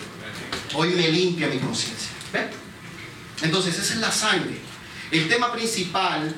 Hoy 0.74 0.90
me 0.90 1.08
limpia 1.08 1.48
mi 1.48 1.58
conciencia. 1.58 2.10
Entonces, 3.42 3.78
esa 3.78 3.94
es 3.94 4.00
la 4.00 4.12
sangre. 4.12 4.58
El 5.10 5.28
tema 5.28 5.52
principal 5.52 6.34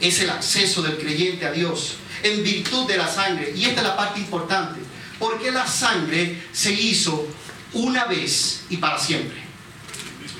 es 0.00 0.20
el 0.20 0.30
acceso 0.30 0.82
del 0.82 0.98
creyente 0.98 1.46
a 1.46 1.52
Dios 1.52 1.96
en 2.22 2.42
virtud 2.42 2.86
de 2.86 2.96
la 2.96 3.08
sangre. 3.08 3.52
Y 3.54 3.64
esta 3.64 3.80
es 3.80 3.86
la 3.86 3.96
parte 3.96 4.20
importante. 4.20 4.80
Porque 5.18 5.50
la 5.50 5.66
sangre 5.66 6.44
se 6.52 6.72
hizo 6.72 7.26
una 7.72 8.04
vez 8.06 8.64
y 8.70 8.76
para 8.76 8.98
siempre. 8.98 9.38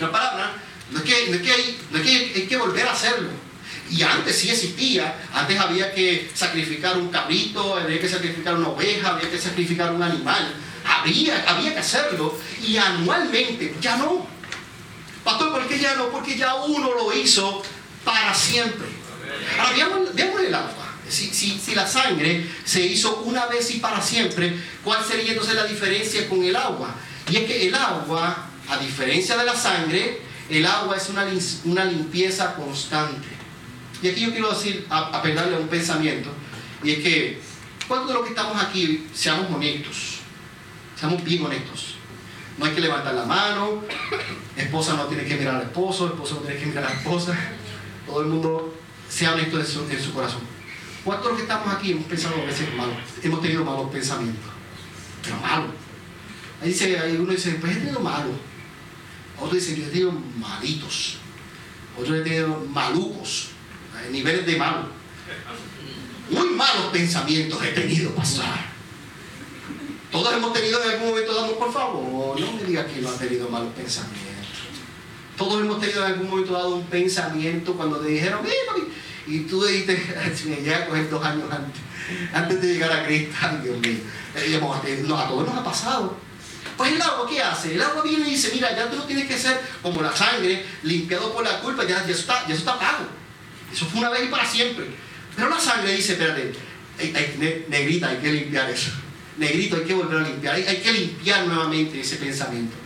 La 0.00 0.10
palabra 0.10 0.52
no 0.90 0.98
es 0.98 1.04
que, 1.04 1.14
hay, 1.52 2.46
que 2.48 2.56
volver 2.56 2.86
a 2.86 2.92
hacerlo. 2.92 3.28
Y 3.90 4.02
antes 4.02 4.38
sí 4.38 4.50
existía, 4.50 5.28
antes 5.32 5.58
había 5.58 5.92
que 5.94 6.30
sacrificar 6.34 6.98
un 6.98 7.08
cabrito, 7.08 7.76
había 7.76 8.00
que 8.00 8.08
sacrificar 8.08 8.54
una 8.54 8.68
oveja, 8.68 9.14
había 9.14 9.30
que 9.30 9.38
sacrificar 9.38 9.92
un 9.92 10.02
animal. 10.02 10.54
Había, 10.84 11.44
había 11.48 11.72
que 11.72 11.80
hacerlo 11.80 12.38
y 12.66 12.76
anualmente, 12.76 13.74
ya 13.80 13.96
no. 13.96 14.26
Pastor, 15.24 15.52
¿por 15.52 15.66
qué 15.66 15.78
ya 15.78 15.94
no? 15.94 16.08
Porque 16.10 16.36
ya 16.36 16.54
uno 16.54 16.94
lo 16.94 17.12
hizo 17.12 17.62
para 18.04 18.34
siempre. 18.34 18.86
Ahora 19.58 19.72
veamos, 20.14 20.40
el 20.40 20.54
agua. 20.54 20.94
Si, 21.08 21.74
la 21.74 21.86
sangre 21.86 22.46
se 22.64 22.84
hizo 22.84 23.20
una 23.20 23.46
vez 23.46 23.70
y 23.70 23.78
para 23.78 24.00
siempre, 24.00 24.54
¿cuál 24.84 25.04
sería 25.04 25.32
entonces 25.32 25.54
la 25.54 25.64
diferencia 25.64 26.28
con 26.28 26.42
el 26.42 26.54
agua? 26.54 26.94
Y 27.30 27.36
es 27.36 27.44
que 27.44 27.68
el 27.68 27.74
agua, 27.74 28.48
a 28.68 28.78
diferencia 28.78 29.36
de 29.36 29.44
la 29.44 29.54
sangre, 29.54 30.20
el 30.48 30.64
agua 30.64 30.96
es 30.96 31.08
una, 31.08 31.26
una 31.64 31.84
limpieza 31.84 32.54
constante. 32.54 33.28
Y 34.02 34.08
aquí 34.08 34.20
yo 34.20 34.30
quiero 34.30 34.50
decir, 34.50 34.86
apelarle 34.88 35.56
a 35.56 35.58
un 35.58 35.68
pensamiento, 35.68 36.30
y 36.82 36.92
es 36.92 36.98
que, 36.98 37.40
¿cuántos 37.86 38.08
de 38.08 38.14
los 38.14 38.22
que 38.22 38.30
estamos 38.30 38.62
aquí 38.62 39.06
seamos 39.12 39.50
honestos? 39.50 40.20
Seamos 40.98 41.22
bien 41.24 41.44
honestos. 41.44 41.96
No 42.56 42.64
hay 42.64 42.72
que 42.72 42.80
levantar 42.80 43.14
la 43.14 43.24
mano, 43.24 43.82
esposa 44.56 44.94
no 44.94 45.04
tiene 45.04 45.24
que 45.24 45.36
mirar 45.36 45.56
al 45.56 45.62
esposo, 45.62 46.06
esposo 46.06 46.36
no 46.36 46.40
tiene 46.42 46.60
que 46.60 46.66
mirar 46.66 46.84
a 46.84 46.88
la 46.90 46.94
esposa. 46.94 47.36
Todo 48.06 48.22
el 48.22 48.28
mundo 48.28 48.74
sea 49.08 49.34
honesto 49.34 49.60
en 49.60 49.66
su, 49.66 50.12
corazón. 50.12 50.40
¿Cuántos 51.04 51.26
de 51.26 51.30
los 51.30 51.38
que 51.38 51.42
estamos 51.42 51.74
aquí 51.74 51.92
hemos 51.92 52.06
pensado 52.06 52.34
a 52.36 52.44
veces 52.44 52.74
mal? 52.74 52.88
Hemos 53.22 53.42
tenido 53.42 53.64
malos 53.64 53.90
pensamientos. 53.90 54.50
Pero 55.22 55.36
malos. 55.36 55.70
Ahí 56.60 56.68
dice, 56.70 56.98
ahí 56.98 57.16
uno 57.16 57.32
dice, 57.32 57.52
pues 57.60 57.76
he 57.76 57.80
tenido 57.80 58.00
malos. 58.00 58.36
Otro 59.40 59.54
dice, 59.54 59.76
yo 59.76 59.84
he 59.84 59.88
tenido 59.88 60.12
malitos. 60.12 61.18
Otro 61.98 62.16
he 62.16 62.20
tenido 62.22 62.66
malucos. 62.72 63.50
Niveles 64.10 64.46
de 64.46 64.56
malo. 64.56 64.88
Muy 66.30 66.48
malos 66.50 66.86
pensamientos 66.92 67.62
he 67.62 67.68
tenido, 67.68 68.10
pastor. 68.12 68.44
Todos 70.10 70.34
hemos 70.34 70.52
tenido 70.52 70.82
en 70.82 70.90
algún 70.90 71.10
momento 71.10 71.34
dado, 71.34 71.58
por 71.58 71.72
favor, 71.72 72.40
no 72.40 72.52
me 72.52 72.64
digas 72.64 72.86
que 72.86 73.00
no 73.00 73.10
ha 73.10 73.16
tenido 73.16 73.48
malos 73.48 73.72
pensamientos. 73.74 74.26
Todos 75.36 75.60
hemos 75.60 75.80
tenido 75.80 76.04
en 76.04 76.12
algún 76.12 76.30
momento 76.30 76.52
dado 76.54 76.76
un 76.76 76.86
pensamiento 76.86 77.74
cuando 77.74 77.98
te 77.98 78.08
dijeron, 78.08 78.40
y 79.26 79.40
tú 79.40 79.62
dijiste, 79.64 80.02
si 80.34 80.48
me 80.48 80.56
llega 80.56 80.78
a 80.78 80.86
coger 80.86 81.10
dos 81.10 81.24
años 81.24 81.44
antes, 81.52 81.82
antes 82.32 82.60
de 82.60 82.72
llegar 82.72 82.90
a 82.90 83.04
Cristo, 83.04 83.36
Dios 83.62 83.78
mío, 83.78 83.98
eh, 84.34 84.56
a 84.56 85.28
todos 85.28 85.46
nos 85.46 85.56
ha 85.56 85.64
pasado. 85.64 86.27
Pues 86.78 86.92
el 86.92 87.02
agua, 87.02 87.28
¿qué 87.28 87.42
hace? 87.42 87.74
El 87.74 87.82
agua 87.82 88.02
viene 88.04 88.28
y 88.28 88.30
dice, 88.30 88.52
mira, 88.54 88.74
ya 88.74 88.88
tú 88.88 88.96
no 88.96 89.02
tienes 89.02 89.26
que 89.26 89.36
ser 89.36 89.60
como 89.82 90.00
la 90.00 90.16
sangre, 90.16 90.64
limpiado 90.84 91.34
por 91.34 91.42
la 91.42 91.58
culpa, 91.58 91.84
ya, 91.84 92.04
eso, 92.04 92.20
está, 92.20 92.46
ya 92.46 92.54
eso 92.54 92.60
está 92.60 92.78
pago. 92.78 93.04
Eso 93.72 93.84
fue 93.86 93.98
una 93.98 94.10
vez 94.10 94.26
y 94.26 94.28
para 94.28 94.48
siempre. 94.48 94.86
Pero 95.34 95.48
la 95.48 95.58
sangre 95.58 95.96
dice, 95.96 96.12
espérate, 96.12 96.52
negrita, 97.68 98.10
hay 98.10 98.18
que 98.18 98.32
limpiar 98.32 98.70
eso. 98.70 98.92
Negrito, 99.38 99.74
hay 99.74 99.82
que 99.82 99.94
volver 99.94 100.20
a 100.20 100.28
limpiar, 100.28 100.54
hay 100.54 100.76
que 100.76 100.92
limpiar 100.92 101.48
nuevamente 101.48 102.00
ese 102.00 102.14
pensamiento. 102.14 102.76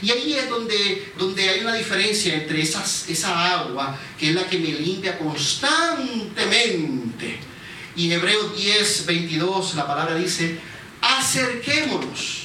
Y 0.00 0.12
ahí 0.12 0.34
es 0.34 0.48
donde, 0.48 1.12
donde 1.18 1.48
hay 1.48 1.62
una 1.62 1.74
diferencia 1.74 2.34
entre 2.34 2.62
esas, 2.62 3.08
esa 3.08 3.58
agua, 3.58 3.98
que 4.16 4.28
es 4.28 4.34
la 4.36 4.46
que 4.46 4.60
me 4.60 4.68
limpia 4.68 5.18
constantemente. 5.18 7.40
Y 7.96 8.06
en 8.06 8.12
Hebreos 8.12 8.56
10, 8.56 9.06
22 9.06 9.74
la 9.74 9.88
palabra 9.88 10.14
dice, 10.14 10.56
acerquémonos 11.02 12.39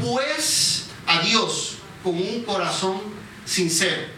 pues 0.00 0.84
a 1.06 1.20
Dios 1.20 1.76
con 2.02 2.14
un 2.14 2.42
corazón 2.44 3.00
sincero. 3.44 4.16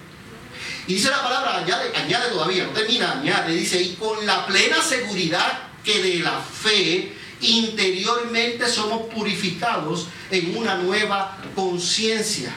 Y 0.86 0.94
dice 0.94 1.10
la 1.10 1.22
palabra, 1.22 1.58
añade, 1.58 2.28
todavía, 2.30 2.64
no 2.64 2.70
termina, 2.70 3.12
añade, 3.12 3.54
dice, 3.54 3.80
y 3.80 3.94
con 3.96 4.24
la 4.24 4.46
plena 4.46 4.82
seguridad 4.82 5.68
que 5.84 6.02
de 6.02 6.18
la 6.20 6.40
fe 6.40 7.12
interiormente 7.40 8.66
somos 8.68 9.02
purificados 9.14 10.06
en 10.30 10.56
una 10.56 10.76
nueva 10.76 11.38
conciencia. 11.54 12.54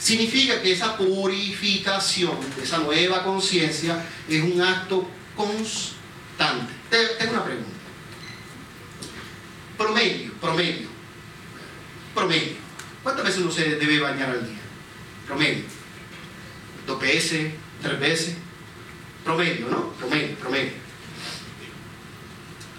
Significa 0.00 0.60
que 0.60 0.72
esa 0.72 0.96
purificación, 0.96 2.36
esa 2.60 2.78
nueva 2.78 3.22
conciencia, 3.22 4.04
es 4.28 4.42
un 4.42 4.60
acto 4.60 5.06
constante. 5.36 6.72
Tengo 6.90 7.32
una 7.32 7.44
pregunta. 7.44 7.70
Promedio, 9.78 10.32
promedio, 10.40 10.88
promedio. 12.20 12.52
¿Cuántas 13.02 13.24
veces 13.24 13.40
uno 13.40 13.50
se 13.50 13.76
debe 13.76 13.98
bañar 13.98 14.30
al 14.30 14.46
día? 14.46 14.58
Promedio. 15.26 15.64
Dos 16.86 17.00
veces, 17.00 17.52
tres 17.82 18.00
veces. 18.00 18.34
Promedio, 19.24 19.68
¿no? 19.68 19.90
Promedio, 19.92 20.36
promedio. 20.36 20.72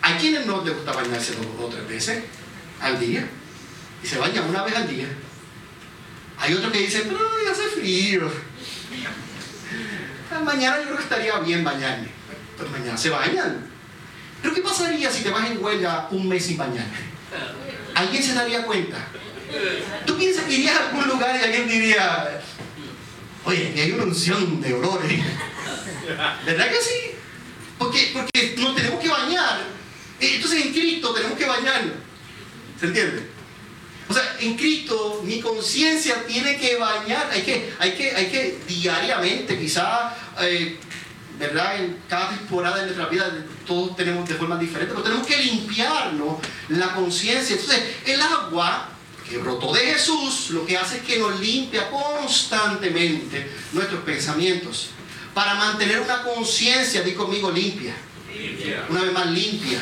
Hay 0.03 0.15
quienes 0.15 0.45
no 0.45 0.63
les 0.63 0.75
gusta 0.75 0.91
bañarse 0.91 1.35
dos 1.35 1.47
o 1.59 1.67
tres 1.67 1.87
veces 1.87 2.23
al 2.79 2.99
día 2.99 3.27
y 4.03 4.07
se 4.07 4.17
bañan 4.17 4.49
una 4.49 4.63
vez 4.63 4.75
al 4.75 4.87
día. 4.87 5.07
Hay 6.37 6.53
otros 6.53 6.71
que 6.71 6.79
dicen, 6.79 7.03
pero 7.07 7.19
hace 7.51 7.63
frío. 7.79 8.31
Mañana 10.43 10.77
yo 10.77 10.83
creo 10.85 10.97
que 10.97 11.03
estaría 11.03 11.39
bien 11.39 11.63
bañarme. 11.63 12.09
Pero 12.57 12.69
mañana 12.69 12.97
se 12.97 13.09
bañan. 13.09 13.67
Pero 14.41 14.55
¿qué 14.55 14.61
pasaría 14.61 15.11
si 15.11 15.23
te 15.23 15.29
vas 15.29 15.49
en 15.49 15.63
huelga 15.63 16.07
un 16.11 16.27
mes 16.27 16.45
sin 16.45 16.57
bañarte? 16.57 16.97
¿Alguien 17.93 18.23
se 18.23 18.33
daría 18.33 18.63
cuenta? 18.63 18.97
¿Tú 20.05 20.17
piensas 20.17 20.45
que 20.45 20.53
irías 20.53 20.75
a 20.75 20.89
algún 20.89 21.07
lugar 21.07 21.39
y 21.39 21.43
alguien 21.43 21.67
diría, 21.67 22.41
oye, 23.45 23.73
hay 23.75 23.91
una 23.91 24.03
unción 24.03 24.61
de 24.61 24.73
olores? 24.73 25.21
¿Verdad 26.45 26.69
que 26.69 26.81
sí? 26.81 27.11
Porque, 27.77 28.11
porque 28.13 28.55
nos 28.57 28.75
tenemos 28.75 28.99
que 28.99 29.09
bañar 29.09 29.81
entonces 30.21 30.65
en 30.65 30.71
Cristo 30.71 31.13
tenemos 31.13 31.37
que 31.37 31.45
bañarnos. 31.45 31.93
¿Se 32.79 32.85
entiende? 32.85 33.27
O 34.07 34.13
sea, 34.13 34.35
en 34.39 34.55
Cristo 34.55 35.21
mi 35.23 35.39
conciencia 35.39 36.23
tiene 36.27 36.57
que 36.57 36.75
bañar, 36.75 37.29
hay 37.31 37.41
que, 37.41 37.73
hay 37.79 37.93
que, 37.93 38.15
hay 38.15 38.25
que 38.27 38.59
diariamente, 38.67 39.57
quizá, 39.57 40.15
eh, 40.41 40.77
¿verdad? 41.39 41.77
En 41.83 41.97
cada 42.07 42.29
temporada 42.29 42.77
de 42.77 42.83
nuestra 42.83 43.07
vida 43.07 43.31
todos 43.65 43.95
tenemos 43.95 44.27
de 44.27 44.35
forma 44.35 44.57
diferente, 44.57 44.93
pero 44.93 45.03
tenemos 45.03 45.25
que 45.25 45.37
limpiarnos 45.37 46.37
la 46.69 46.93
conciencia. 46.93 47.55
Entonces, 47.55 47.83
el 48.05 48.21
agua 48.21 48.89
que 49.31 49.37
brotó 49.37 49.71
de 49.71 49.79
Jesús 49.79 50.49
lo 50.49 50.65
que 50.65 50.77
hace 50.77 50.97
es 50.97 51.03
que 51.03 51.17
nos 51.17 51.39
limpia 51.39 51.89
constantemente 51.89 53.49
nuestros 53.71 54.01
pensamientos 54.03 54.89
para 55.33 55.55
mantener 55.55 56.01
una 56.01 56.23
conciencia, 56.23 57.01
di 57.01 57.13
conmigo, 57.13 57.49
limpia. 57.49 57.95
Una 58.89 59.01
vez 59.01 59.13
más 59.13 59.27
limpia. 59.27 59.81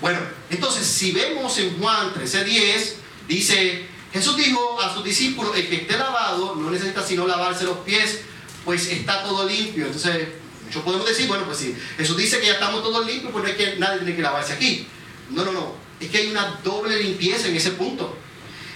Bueno, 0.00 0.18
entonces 0.48 0.86
si 0.86 1.12
vemos 1.12 1.58
en 1.58 1.78
Juan 1.78 2.14
13:10, 2.14 2.94
dice, 3.28 3.86
Jesús 4.12 4.36
dijo 4.36 4.80
a 4.80 4.94
sus 4.94 5.04
discípulos, 5.04 5.54
el 5.54 5.68
que 5.68 5.76
esté 5.76 5.98
lavado 5.98 6.54
no 6.54 6.70
necesita 6.70 7.06
sino 7.06 7.26
lavarse 7.26 7.64
los 7.64 7.78
pies, 7.78 8.20
pues 8.64 8.86
está 8.88 9.22
todo 9.22 9.46
limpio. 9.46 9.86
Entonces, 9.86 10.28
muchos 10.64 10.82
podemos 10.82 11.06
decir, 11.06 11.28
bueno, 11.28 11.44
pues 11.44 11.58
si 11.58 11.76
Jesús 11.98 12.16
dice 12.16 12.40
que 12.40 12.46
ya 12.46 12.54
estamos 12.54 12.82
todos 12.82 13.04
limpios, 13.06 13.32
pues 13.32 13.44
no 13.44 13.50
es 13.50 13.56
que 13.56 13.76
nadie 13.76 13.98
tiene 13.98 14.16
que 14.16 14.22
lavarse 14.22 14.54
aquí. 14.54 14.86
No, 15.30 15.44
no, 15.44 15.52
no. 15.52 15.81
Es 16.02 16.10
que 16.10 16.18
hay 16.18 16.30
una 16.30 16.60
doble 16.64 17.02
limpieza 17.02 17.48
en 17.48 17.56
ese 17.56 17.72
punto. 17.72 18.18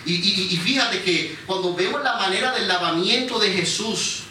Y, 0.04 0.14
y 0.14 0.56
fíjate 0.56 1.02
que 1.02 1.36
cuando 1.46 1.74
vemos 1.74 2.02
la 2.02 2.14
manera 2.14 2.52
del 2.52 2.68
lavamiento 2.68 3.40
de 3.40 3.50
Jesús, 3.50 4.22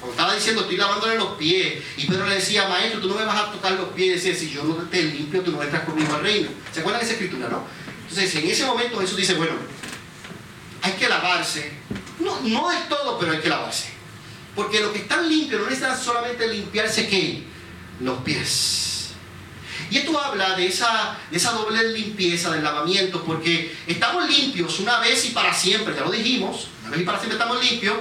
cuando 0.00 0.12
estaba 0.12 0.34
diciendo, 0.34 0.62
estoy 0.62 0.78
lavándole 0.78 1.16
los 1.16 1.36
pies, 1.36 1.82
y 1.98 2.06
Pedro 2.06 2.26
le 2.26 2.36
decía, 2.36 2.68
maestro, 2.68 3.00
tú 3.00 3.08
no 3.08 3.14
me 3.14 3.24
vas 3.24 3.36
a 3.36 3.52
tocar 3.52 3.72
los 3.72 3.90
pies, 3.90 4.22
decía, 4.24 4.38
si 4.38 4.50
yo 4.50 4.64
no 4.64 4.74
te 4.76 5.02
limpio, 5.02 5.42
tú 5.42 5.52
no 5.52 5.62
entras 5.62 5.84
conmigo 5.84 6.14
al 6.14 6.22
reino. 6.22 6.48
¿Se 6.72 6.80
acuerdan 6.80 7.00
de 7.00 7.06
esa 7.06 7.14
escritura, 7.14 7.48
no? 7.48 7.64
Entonces, 8.08 8.34
en 8.34 8.50
ese 8.50 8.64
momento 8.64 8.98
Jesús 8.98 9.16
dice, 9.16 9.34
bueno, 9.34 9.52
hay 10.82 10.92
que 10.92 11.08
lavarse. 11.08 11.72
No, 12.18 12.40
no 12.40 12.72
es 12.72 12.88
todo, 12.88 13.18
pero 13.18 13.32
hay 13.32 13.38
que 13.38 13.48
lavarse. 13.48 13.90
Porque 14.56 14.80
los 14.80 14.90
que 14.90 15.00
están 15.00 15.28
limpios 15.28 15.60
no 15.60 15.68
necesitan 15.68 15.98
solamente 15.98 16.48
limpiarse, 16.48 17.06
¿qué? 17.06 17.44
Los 18.00 18.22
pies. 18.22 18.99
Y 19.90 19.98
esto 19.98 20.18
habla 20.20 20.54
de 20.54 20.68
esa, 20.68 21.18
de 21.30 21.36
esa 21.36 21.50
doble 21.50 21.92
limpieza 21.92 22.50
del 22.52 22.62
lavamiento, 22.62 23.24
porque 23.24 23.76
estamos 23.88 24.28
limpios 24.28 24.78
una 24.78 25.00
vez 25.00 25.24
y 25.24 25.30
para 25.30 25.52
siempre, 25.52 25.94
ya 25.96 26.02
lo 26.02 26.12
dijimos, 26.12 26.68
una 26.82 26.92
vez 26.92 27.00
y 27.00 27.04
para 27.04 27.18
siempre 27.18 27.38
estamos 27.38 27.62
limpios, 27.62 27.96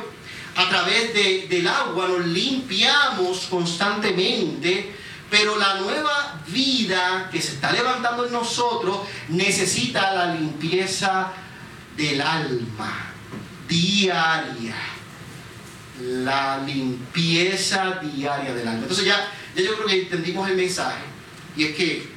a 0.55 0.69
través 0.69 1.13
del 1.49 1.67
agua 1.67 2.07
nos 2.07 2.27
limpiamos 2.27 3.47
constantemente, 3.49 4.93
pero 5.31 5.57
la 5.57 5.75
nueva 5.75 6.41
vida 6.47 7.29
que 7.31 7.41
se 7.41 7.53
está 7.53 7.71
levantando 7.71 8.25
en 8.25 8.33
nosotros 8.33 8.99
necesita 9.29 10.13
la 10.13 10.35
limpieza 10.35 11.31
del 11.97 12.21
alma 12.21 13.13
diaria. 13.67 14.75
La 16.01 16.59
limpieza 16.65 17.99
diaria 18.01 18.53
del 18.53 18.67
alma. 18.67 18.81
Entonces 18.83 19.05
ya, 19.05 19.31
ya 19.55 19.63
yo 19.63 19.75
creo 19.75 19.87
que 19.87 20.01
entendimos 20.03 20.49
el 20.49 20.55
mensaje 20.55 21.18
y 21.55 21.63
es 21.65 21.75
que 21.75 22.07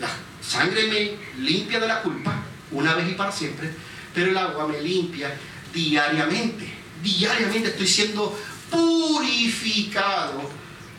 la 0.00 0.08
sangre 0.40 0.88
me 0.88 1.44
limpia 1.44 1.80
de 1.80 1.88
la 1.88 2.02
culpa 2.02 2.42
una 2.70 2.94
vez 2.94 3.10
y 3.10 3.14
para 3.14 3.32
siempre, 3.32 3.70
pero 4.14 4.30
el 4.30 4.36
agua 4.36 4.66
me 4.66 4.80
limpia 4.80 5.34
diariamente 5.72 6.84
diariamente 7.04 7.68
estoy 7.68 7.86
siendo 7.86 8.36
purificado 8.70 10.50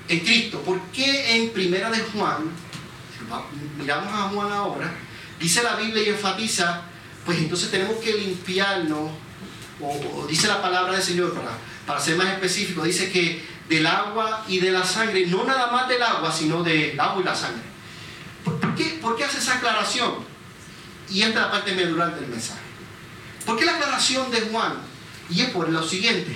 en 0.08 0.20
Cristo. 0.20 0.62
¿Por 0.62 0.80
qué 0.94 1.36
en 1.36 1.50
Primera 1.50 1.90
de 1.90 2.00
Juan, 2.00 2.52
miramos 3.78 4.14
a 4.14 4.30
Juan 4.30 4.52
ahora, 4.52 4.94
dice 5.40 5.64
la 5.64 5.76
Biblia 5.76 6.04
y 6.04 6.10
enfatiza, 6.10 6.84
pues 7.26 7.40
entonces 7.40 7.72
tenemos 7.72 7.98
que 7.98 8.14
limpiarnos, 8.14 9.12
o, 9.82 10.28
dice 10.30 10.48
la 10.48 10.62
palabra 10.62 10.94
del 10.94 11.02
Señor, 11.02 11.34
para, 11.34 11.58
para 11.86 12.00
ser 12.00 12.16
más 12.16 12.28
específico, 12.28 12.84
dice 12.84 13.12
que 13.12 13.44
del 13.70 13.88
agua 13.88 14.46
y 14.48 14.60
de 14.60 14.72
la 14.72 14.84
sangre, 14.86 15.26
no 15.28 15.44
nada 15.44 15.72
más 15.72 15.88
del 15.88 16.02
agua, 16.02 16.32
sino 16.32 16.64
del 16.64 17.00
agua 17.00 17.22
y 17.22 17.26
la 17.26 17.36
sangre. 17.36 17.64
¿Por, 18.44 18.76
qué, 18.76 19.00
¿Por 19.02 19.16
qué 19.16 19.24
hace 19.24 19.40
esa 19.40 19.56
aclaración? 19.56 20.14
Y 21.10 21.22
esta 21.22 21.30
es 21.30 21.46
la 21.46 21.52
parte 21.52 21.74
medulante 21.74 22.22
del 22.22 22.30
mensaje. 22.30 22.62
¿Por 23.46 23.58
qué 23.58 23.66
la 23.66 23.76
aclaración 23.76 24.30
de 24.32 24.42
Juan? 24.42 24.74
Y 25.30 25.42
es 25.42 25.50
por 25.50 25.70
lo 25.70 25.84
siguiente, 25.84 26.36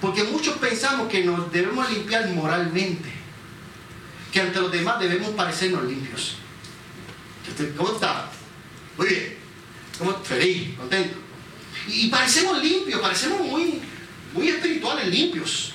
porque 0.00 0.24
muchos 0.24 0.56
pensamos 0.58 1.08
que 1.08 1.24
nos 1.24 1.50
debemos 1.50 1.90
limpiar 1.90 2.28
moralmente, 2.28 3.10
que 4.32 4.40
ante 4.40 4.60
los 4.60 4.70
demás 4.70 5.00
debemos 5.00 5.30
parecernos 5.30 5.84
limpios. 5.84 6.36
¿Cómo 7.76 7.92
está? 7.92 8.30
Muy 8.96 9.08
bien. 9.08 9.36
¿Cómo? 9.98 10.14
Feliz, 10.22 10.76
contento. 10.76 11.18
Y, 11.88 12.08
parecemos 12.08 12.62
limpios, 12.62 13.00
parecemos 13.00 13.40
muy, 13.40 13.80
muy 14.32 14.48
espirituales, 14.48 15.06
limpios. 15.08 15.73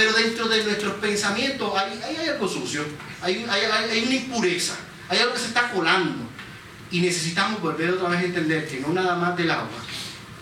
Pero 0.00 0.14
dentro 0.14 0.48
de 0.48 0.64
nuestros 0.64 0.94
pensamientos 0.94 1.74
hay, 1.76 2.26
algo 2.26 2.48
sucio, 2.48 2.82
hay, 3.20 3.44
una 3.44 4.14
impureza, 4.14 4.74
hay 5.10 5.18
algo 5.18 5.34
que 5.34 5.40
se 5.40 5.48
está 5.48 5.70
colando. 5.70 6.24
Y 6.90 7.02
necesitamos 7.02 7.60
volver 7.60 7.90
otra 7.90 8.08
vez 8.08 8.20
a 8.20 8.24
entender 8.24 8.66
que 8.66 8.80
no 8.80 8.94
nada 8.94 9.16
más 9.16 9.36
del 9.36 9.50
agua, 9.50 9.78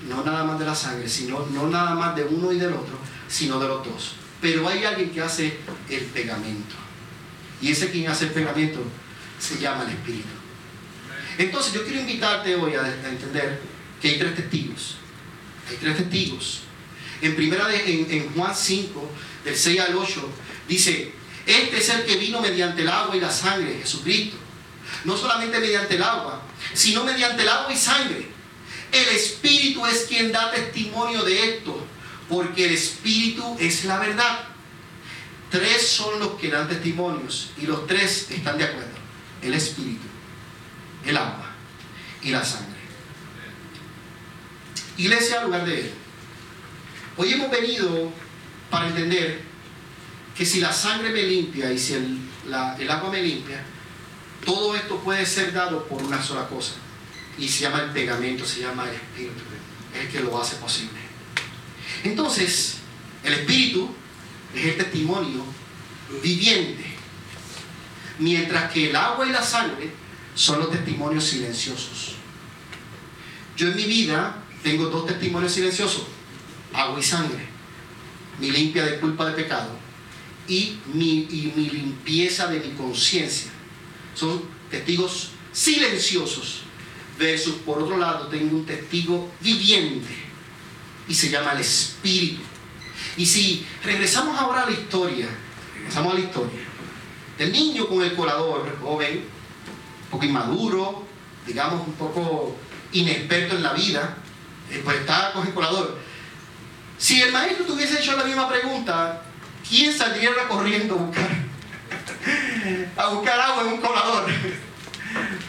no 0.09 0.23
nada 0.23 0.45
más 0.45 0.61
de 0.61 0.65
la 0.65 0.77
sangre, 0.77 1.09
sino 1.09 1.45
no 1.47 1.67
nada 1.67 1.97
más 1.97 2.15
de 2.15 2.23
uno 2.23 2.53
y 2.53 2.59
del 2.61 2.73
otro, 2.73 3.01
sino 3.27 3.59
de 3.59 3.67
los 3.67 3.85
dos. 3.85 4.13
Pero 4.41 4.69
hay 4.69 4.85
alguien 4.85 5.11
que 5.11 5.23
hace 5.23 5.59
el 5.91 6.05
pegamento. 6.05 6.77
Y 7.61 7.73
ese 7.73 7.91
quien 7.91 8.09
hace 8.09 8.27
el 8.27 8.31
pegamento 8.31 8.81
se 9.41 9.59
llama 9.59 9.83
el 9.83 9.89
Espíritu. 9.89 10.29
Entonces 11.37 11.73
yo 11.73 11.83
quiero 11.83 12.03
invitarte 12.03 12.55
hoy 12.55 12.75
a, 12.77 12.87
entender 12.87 13.61
que 14.01 14.11
hay 14.11 14.19
tres 14.21 14.37
testigos. 14.37 14.99
Hay 15.69 15.79
tres 15.79 15.97
testigos. 15.97 16.61
En 17.21 17.35
primera 17.35 17.67
de, 17.67 18.17
en 18.17 18.33
Juan 18.33 18.55
5, 18.55 19.11
del 19.45 19.57
6 19.57 19.81
al 19.81 19.97
8, 19.97 20.29
dice, 20.69 21.13
este 21.47 21.79
es 21.79 21.89
el 21.89 22.05
que 22.05 22.17
vino 22.17 22.41
mediante 22.41 22.83
el 22.83 22.89
agua 22.89 23.17
y 23.17 23.21
la 23.21 23.31
sangre, 23.31 23.79
Jesucristo. 23.81 24.37
No 25.05 25.17
solamente 25.17 25.59
mediante 25.59 25.97
el 25.97 26.03
agua, 26.03 26.43
sino 26.75 27.05
mediante 27.05 27.43
el 27.43 27.49
agua 27.49 27.73
y 27.73 27.77
sangre 27.77 28.39
el 28.93 29.09
Espíritu 29.09 29.85
es 29.87 30.07
quien 30.09 30.33
da 30.33 30.51
testimonio 30.51 31.23
de 31.23 31.57
esto, 31.57 31.87
porque 32.29 32.67
el 32.67 32.75
Espíritu 32.75 33.57
es 33.59 33.85
la 33.85 33.99
verdad. 33.99 34.45
Tres 35.51 35.87
son 35.89 36.19
los 36.19 36.33
que 36.33 36.49
dan 36.49 36.69
testimonios 36.69 37.51
y 37.59 37.67
los 37.67 37.87
tres 37.87 38.31
están 38.31 38.59
de 38.59 38.65
acuerdo. 38.65 38.99
El 39.43 39.55
Espíritu, 39.55 40.07
el 41.05 41.17
agua 41.17 41.51
y 42.23 42.31
la 42.31 42.45
sangre. 42.45 42.79
Iglesia, 44.97 45.43
lugar 45.45 45.65
de 45.65 45.81
Él. 45.81 45.91
Hoy 47.17 47.33
hemos 47.33 47.51
venido 47.51 48.13
para 48.71 48.89
entender 48.89 49.43
que 50.37 50.47
si 50.47 50.61
la 50.61 50.73
sangre 50.73 51.11
me 51.11 51.23
limpia 51.23 51.73
y 51.73 51.79
si 51.79 51.95
el, 51.95 52.19
agua 52.89 53.11
me 53.11 53.23
limpia, 53.23 53.63
todo 54.45 54.77
esto 54.77 54.99
puede 55.01 55.27
ser 55.27 55.53
dado 55.53 55.85
por 55.89 56.03
una 56.03 56.23
sola 56.23 56.47
cosa. 56.47 56.75
Y 57.39 57.49
se 57.49 57.63
llama 57.63 57.83
el 57.83 57.91
pegamento, 57.91 58.47
se 58.47 58.61
llama 58.61 58.85
el 58.85 58.95
Espíritu. 58.95 59.43
Es 59.95 60.01
el 60.01 60.09
que 60.09 60.21
lo 60.21 60.41
hace 60.41 60.57
posible. 60.57 60.99
Entonces, 62.05 62.77
el 63.25 63.33
Espíritu 63.33 63.93
es 64.55 64.65
el 64.65 64.77
testimonio 64.77 65.45
viviente. 66.23 66.85
Mientras 68.19 68.73
que 68.73 68.91
el 68.91 68.97
agua 68.97 69.27
y 69.27 69.31
la 69.31 69.43
sangre 69.43 69.91
son 70.35 70.61
los 70.61 70.71
testimonios 70.71 71.25
silenciosos. 71.25 72.15
Yo 73.57 73.69
en 73.69 73.77
mi 73.77 73.85
vida 73.85 74.37
tengo 74.63 74.87
dos 74.87 75.07
testimonios 75.07 75.53
silenciosos, 75.53 76.05
agua 76.73 77.01
y 77.01 77.03
sangre. 77.03 77.58
Mi 78.41 78.51
limpia 78.51 78.85
de 78.85 79.01
culpa 79.01 79.27
de 79.27 79.33
pecado 79.33 79.71
y 80.47 80.79
mi, 80.93 81.27
y 81.31 81.53
mi 81.55 81.69
limpieza 81.71 82.47
de 82.47 82.61
mi 82.61 82.71
conciencia. 82.75 83.51
Son 84.15 84.43
testigos 84.71 85.31
silenciosos. 85.53 86.63
Versus, 87.19 87.55
por 87.67 87.83
otro 87.83 87.97
lado, 87.97 88.29
tengo 88.29 88.57
un 88.57 88.65
testigo 88.65 89.29
viviente 89.41 90.15
y 91.09 91.15
se 91.15 91.29
llama 91.29 91.53
el 91.53 91.61
Espíritu. 91.61 92.43
Y 93.17 93.27
si 93.27 93.67
regresamos 93.83 94.39
ahora 94.39 94.63
a 94.63 94.67
la 94.67 94.73
historia, 94.73 95.27
regresamos 95.75 96.13
a 96.13 96.15
la 96.17 96.21
historia, 96.21 96.61
el 97.39 97.51
niño 97.51 97.89
con 97.89 98.03
el 98.03 98.15
colador, 98.15 98.79
joven, 98.81 99.25
un 100.05 100.11
poco 100.11 100.25
inmaduro, 100.25 101.05
digamos 101.45 101.87
un 101.87 101.95
poco 101.95 102.57
inexperto 102.93 103.57
en 103.57 103.63
la 103.65 103.73
vida, 103.73 104.17
eh, 104.71 104.81
pues 104.85 104.99
está 104.99 105.33
con 105.33 105.47
el 105.47 105.55
colador. 105.55 105.99
Si 106.99 107.23
el 107.23 107.31
maestro 107.31 107.65
tuviese 107.65 108.01
hecho 108.01 108.17
la 108.17 108.25
misma 108.25 108.49
pregunta, 108.49 109.23
¿quién 109.67 109.97
saldría 109.97 110.31
corriendo 110.49 110.97
a 110.97 110.99
buscar, 110.99 111.31
a 112.97 113.09
buscar 113.11 113.41
agua 113.41 113.63
en 113.63 113.73
un 113.75 113.81
colador? 113.81 114.29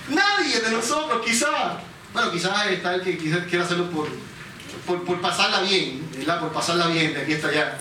Nadie 0.10 0.60
de 0.60 0.72
nosotros, 0.72 1.26
quizás. 1.26 1.80
Bueno, 2.14 2.32
quizás 2.32 2.68
está 2.68 2.96
el 2.96 3.02
que 3.02 3.18
quiera 3.18 3.66
hacerlo 3.66 3.90
por, 3.90 4.08
por, 4.86 5.22
pasarla 5.22 5.62
bien, 5.62 6.08
¿verdad? 6.16 6.40
Por 6.40 6.52
pasarla 6.52 6.88
bien 6.88 7.16
de 7.16 7.22
aquí 7.22 7.34
hasta 7.34 7.48
allá. 7.48 7.80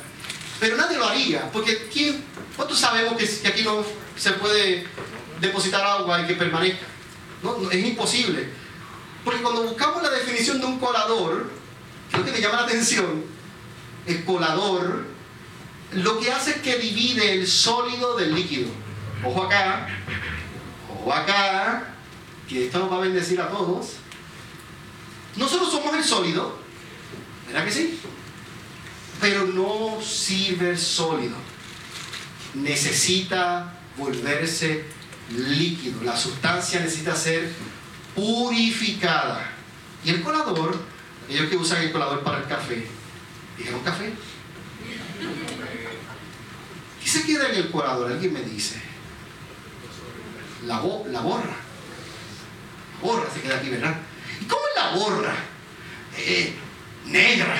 Pero 0.60 0.76
nadie 0.76 0.96
lo 0.96 1.06
haría, 1.06 1.50
porque 1.52 1.88
¿quién, 1.92 2.24
¿cuántos 2.56 2.78
sabemos 2.78 3.16
que, 3.16 3.48
aquí 3.48 3.62
no 3.62 3.84
se 4.16 4.32
puede 4.32 4.86
depositar 5.40 5.84
agua 5.84 6.22
y 6.22 6.26
que 6.26 6.34
permanezca? 6.34 6.86
Es 7.70 7.84
imposible. 7.84 8.48
Porque 9.24 9.42
cuando 9.42 9.62
buscamos 9.62 10.02
la 10.02 10.10
definición 10.10 10.58
de 10.58 10.66
un 10.66 10.78
colador, 10.78 11.50
creo 12.10 12.24
que 12.24 12.32
me 12.32 12.40
llama 12.40 12.56
la 12.56 12.66
atención, 12.66 13.37
el 14.08 14.24
colador 14.24 15.06
lo 15.92 16.18
que 16.18 16.30
hace 16.30 16.50
es 16.50 16.56
que 16.58 16.78
divide 16.78 17.32
el 17.32 17.46
sólido 17.46 18.16
del 18.16 18.34
líquido. 18.34 18.68
Ojo 19.24 19.44
acá, 19.44 19.88
ojo 20.92 21.12
acá, 21.12 21.94
que 22.48 22.66
esto 22.66 22.78
nos 22.78 22.92
va 22.92 22.96
a 22.96 23.00
bendecir 23.00 23.40
a 23.40 23.48
todos. 23.48 23.94
Nosotros 25.36 25.70
somos 25.70 25.94
el 25.96 26.04
sólido, 26.04 26.58
¿verdad 27.46 27.64
que 27.64 27.72
sí? 27.72 28.00
Pero 29.20 29.46
no 29.46 30.00
sirve 30.02 30.76
sólido. 30.76 31.36
Necesita 32.54 33.78
volverse 33.96 34.84
líquido. 35.30 36.02
La 36.02 36.16
sustancia 36.16 36.80
necesita 36.80 37.16
ser 37.16 37.50
purificada. 38.14 39.52
Y 40.04 40.10
el 40.10 40.22
colador, 40.22 40.78
ellos 41.28 41.48
que 41.48 41.56
usan 41.56 41.82
el 41.82 41.92
colador 41.92 42.22
para 42.22 42.38
el 42.38 42.46
café, 42.46 42.86
¿dijeron 43.58 43.80
café? 43.80 44.12
¿Qué 47.02 47.08
se 47.08 47.24
queda 47.24 47.48
en 47.48 47.56
el 47.56 47.70
colador? 47.70 48.12
Alguien 48.12 48.32
me 48.32 48.42
dice. 48.42 48.80
La, 50.66 50.76
la 50.76 51.20
borra. 51.20 51.56
La 52.96 53.00
borra 53.02 53.30
se 53.32 53.40
queda 53.40 53.56
aquí, 53.56 53.70
¿verdad? 53.70 53.96
¿Y 54.40 54.44
cómo 54.44 54.62
es 54.68 54.82
la 54.82 54.90
borra? 54.98 55.34
Eh, 56.16 56.54
negra. 57.06 57.56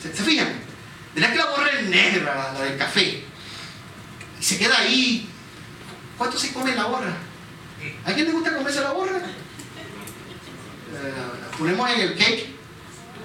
¿Se, 0.00 0.14
¿Se, 0.14 0.22
fijan? 0.22 0.52
¿Verdad 1.14 1.32
que 1.32 1.38
la 1.38 1.46
borra 1.46 1.68
es 1.68 1.88
negra, 1.88 2.52
la, 2.54 2.60
del 2.60 2.78
café? 2.78 3.24
Y 4.40 4.42
se 4.42 4.58
queda 4.58 4.78
ahí. 4.78 5.28
¿Cuánto 6.18 6.38
se 6.38 6.52
come 6.52 6.74
la 6.74 6.86
borra? 6.86 7.16
¿A 8.04 8.12
quién 8.12 8.26
le 8.26 8.32
gusta 8.32 8.54
comerse 8.54 8.80
la 8.80 8.92
borra? 8.92 9.16
Eh, 9.16 11.14
ponemos 11.58 11.90
en 11.90 12.00
el 12.00 12.16
cake, 12.16 12.46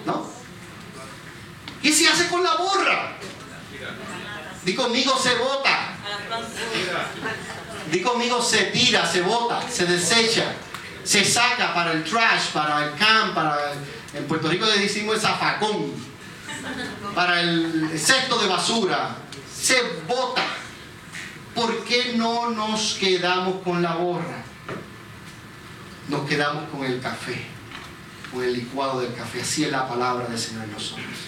¿no? 0.05 0.36
¿Qué 1.87 1.93
se 1.93 2.05
hace 2.05 2.27
con 2.27 2.43
la 2.43 2.53
borra? 2.55 3.13
Di 4.65 4.75
conmigo 4.75 5.17
se 5.17 5.35
bota. 5.35 5.95
Di 7.89 8.01
conmigo 8.01 8.41
se 8.41 8.63
tira, 8.73 9.09
se 9.09 9.21
bota, 9.21 9.61
se 9.71 9.85
desecha, 9.85 10.51
se 11.05 11.23
saca 11.23 11.73
para 11.73 11.93
el 11.93 12.03
trash, 12.03 12.47
para 12.51 12.83
el 12.83 12.95
camp, 12.95 13.33
para 13.33 13.71
en 14.13 14.27
Puerto 14.27 14.49
Rico 14.49 14.65
le 14.65 14.79
decimos 14.79 15.15
el 15.15 15.21
zafacón, 15.21 15.93
para 17.15 17.39
el 17.39 17.97
cesto 17.97 18.37
de 18.37 18.47
basura, 18.47 19.15
se 19.57 19.81
bota. 20.05 20.43
¿Por 21.55 21.85
qué 21.85 22.15
no 22.17 22.49
nos 22.49 22.95
quedamos 22.95 23.63
con 23.63 23.81
la 23.81 23.95
borra? 23.95 24.43
Nos 26.09 26.27
quedamos 26.27 26.69
con 26.69 26.83
el 26.83 26.99
café, 26.99 27.45
con 28.33 28.43
el 28.43 28.55
licuado 28.55 28.99
del 28.99 29.15
café. 29.15 29.41
Así 29.41 29.63
es 29.63 29.71
la 29.71 29.87
palabra 29.87 30.27
del 30.27 30.37
Señor 30.37 30.65
en 30.65 30.73
nosotros. 30.73 31.26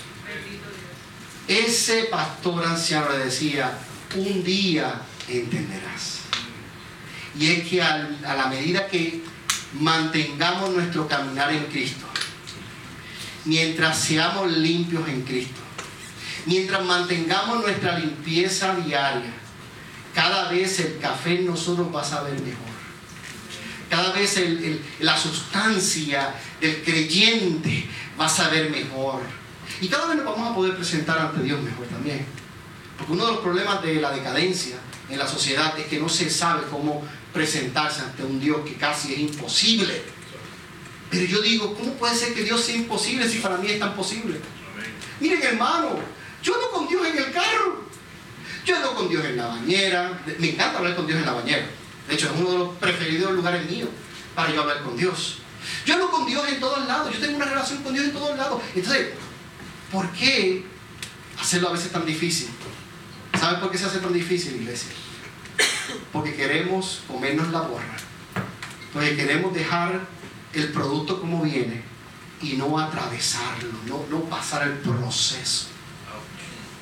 Ese 1.48 2.04
pastor 2.04 2.64
anciano 2.64 3.10
le 3.10 3.26
decía, 3.26 3.76
un 4.16 4.44
día 4.44 5.02
entenderás. 5.28 6.20
Y 7.38 7.48
es 7.48 7.68
que 7.68 7.82
a 7.82 8.36
la 8.38 8.48
medida 8.48 8.88
que 8.88 9.24
mantengamos 9.74 10.72
nuestro 10.72 11.08
caminar 11.08 11.52
en 11.52 11.66
Cristo, 11.66 12.06
mientras 13.46 14.00
seamos 14.00 14.52
limpios 14.52 15.08
en 15.08 15.24
Cristo, 15.24 15.60
mientras 16.46 16.84
mantengamos 16.84 17.62
nuestra 17.62 17.98
limpieza 17.98 18.76
diaria, 18.76 19.34
cada 20.14 20.50
vez 20.52 20.80
el 20.80 21.00
café 21.00 21.40
en 21.40 21.48
nosotros 21.48 21.88
va 21.94 22.02
a 22.02 22.06
saber 22.06 22.34
mejor. 22.34 22.70
Cada 23.90 24.12
vez 24.12 24.40
la 25.00 25.18
sustancia 25.18 26.36
del 26.62 26.84
creyente 26.84 27.88
va 28.20 28.28
a 28.28 28.30
saber 28.30 28.70
mejor 28.70 29.22
y 29.82 29.88
cada 29.88 30.08
vez 30.08 30.18
nos 30.18 30.26
vamos 30.26 30.52
a 30.52 30.56
poder 30.56 30.76
presentar 30.76 31.18
ante 31.20 31.42
Dios 31.42 31.62
mejor 31.62 31.88
también. 31.88 32.26
Porque 32.98 33.14
uno 33.14 33.26
de 33.26 33.32
los 33.34 33.42
problemas 33.42 33.82
de 33.82 33.96
la 33.96 34.12
decadencia 34.12 34.78
en 35.10 35.18
la 35.18 35.28
sociedad 35.28 35.78
es 35.80 35.88
que 35.88 36.00
no 36.00 36.10
se 36.10 36.30
sabe 36.30 36.64
cómo 36.70 37.04
presentarse 37.34 38.02
ante 38.02 38.24
un 38.24 38.40
Dios 38.40 38.62
que 38.66 38.76
casi 38.76 39.14
es 39.14 39.20
imposible. 39.20 40.02
Pero 41.10 41.26
yo 41.26 41.42
digo, 41.42 41.74
¿cómo 41.76 41.94
puede 41.94 42.16
ser 42.16 42.34
que 42.34 42.44
Dios 42.44 42.62
sea 42.62 42.76
imposible 42.76 43.28
si 43.28 43.40
para 43.40 43.58
mí 43.58 43.68
es 43.72 43.80
tan 43.80 43.96
posible? 43.96 44.40
Miren 45.20 45.42
hermano, 45.42 46.00
yo 46.44 46.56
ando 46.56 46.72
con 46.72 46.88
Dios 46.88 47.06
en 47.08 47.18
el 47.18 47.32
carro. 47.32 47.84
Yo 48.66 48.76
ando 48.76 48.94
con 48.94 49.10
Dios 49.10 49.26
en 49.26 49.38
la 49.38 49.48
bañera. 49.48 50.22
Me 50.38 50.52
encanta 50.52 50.78
hablar 50.78 50.96
con 50.96 51.08
Dios 51.08 51.20
en 51.20 51.26
la 51.26 51.34
bañera. 51.34 51.66
De 52.08 52.16
hecho, 52.16 52.28
es 52.28 52.40
uno 52.40 52.52
de 52.52 52.58
los 52.58 52.76
preferidos 52.78 53.32
lugares 53.34 53.70
míos 53.70 53.90
para 54.36 54.54
yo 54.54 54.62
hablar 54.62 54.84
con 54.84 54.96
Dios. 54.96 55.40
Yo 55.86 55.96
ando 55.96 56.10
con 56.10 56.26
Dios 56.26 56.48
en 56.48 56.60
todos 56.60 56.86
lados. 56.88 57.14
Yo 57.14 57.20
tengo 57.20 57.38
una 57.38 57.46
relación 57.46 57.82
con 57.84 57.94
Dios 57.94 58.06
en 58.06 58.14
todos 58.14 58.38
lados. 58.38 58.62
Entonces, 58.76 59.10
¿Por 59.92 60.10
qué 60.12 60.66
hacerlo 61.40 61.70
a 61.70 61.74
veces 61.74 61.92
tan 61.92 62.06
difícil? 62.06 62.50
¿Saben 63.40 63.60
por 63.60 63.72
qué 63.72 63.78
se 63.78 63.86
hace 63.86 64.00
tan 64.00 64.14
difícil, 64.14 64.56
iglesia? 64.56 64.92
Porque 66.14 66.36
queremos 66.36 67.02
comernos 67.08 67.50
la 67.50 67.62
borra. 67.62 67.98
Porque 68.94 69.16
queremos 69.16 69.54
dejar 69.54 70.02
el 70.54 70.72
producto 70.72 71.20
como 71.20 71.44
viene 71.44 71.82
y 72.42 72.54
no 72.54 72.80
atravesarlo, 72.80 73.70
no, 73.86 74.06
no 74.10 74.24
pasar 74.26 74.68
el 74.68 74.78
proceso. 74.78 75.68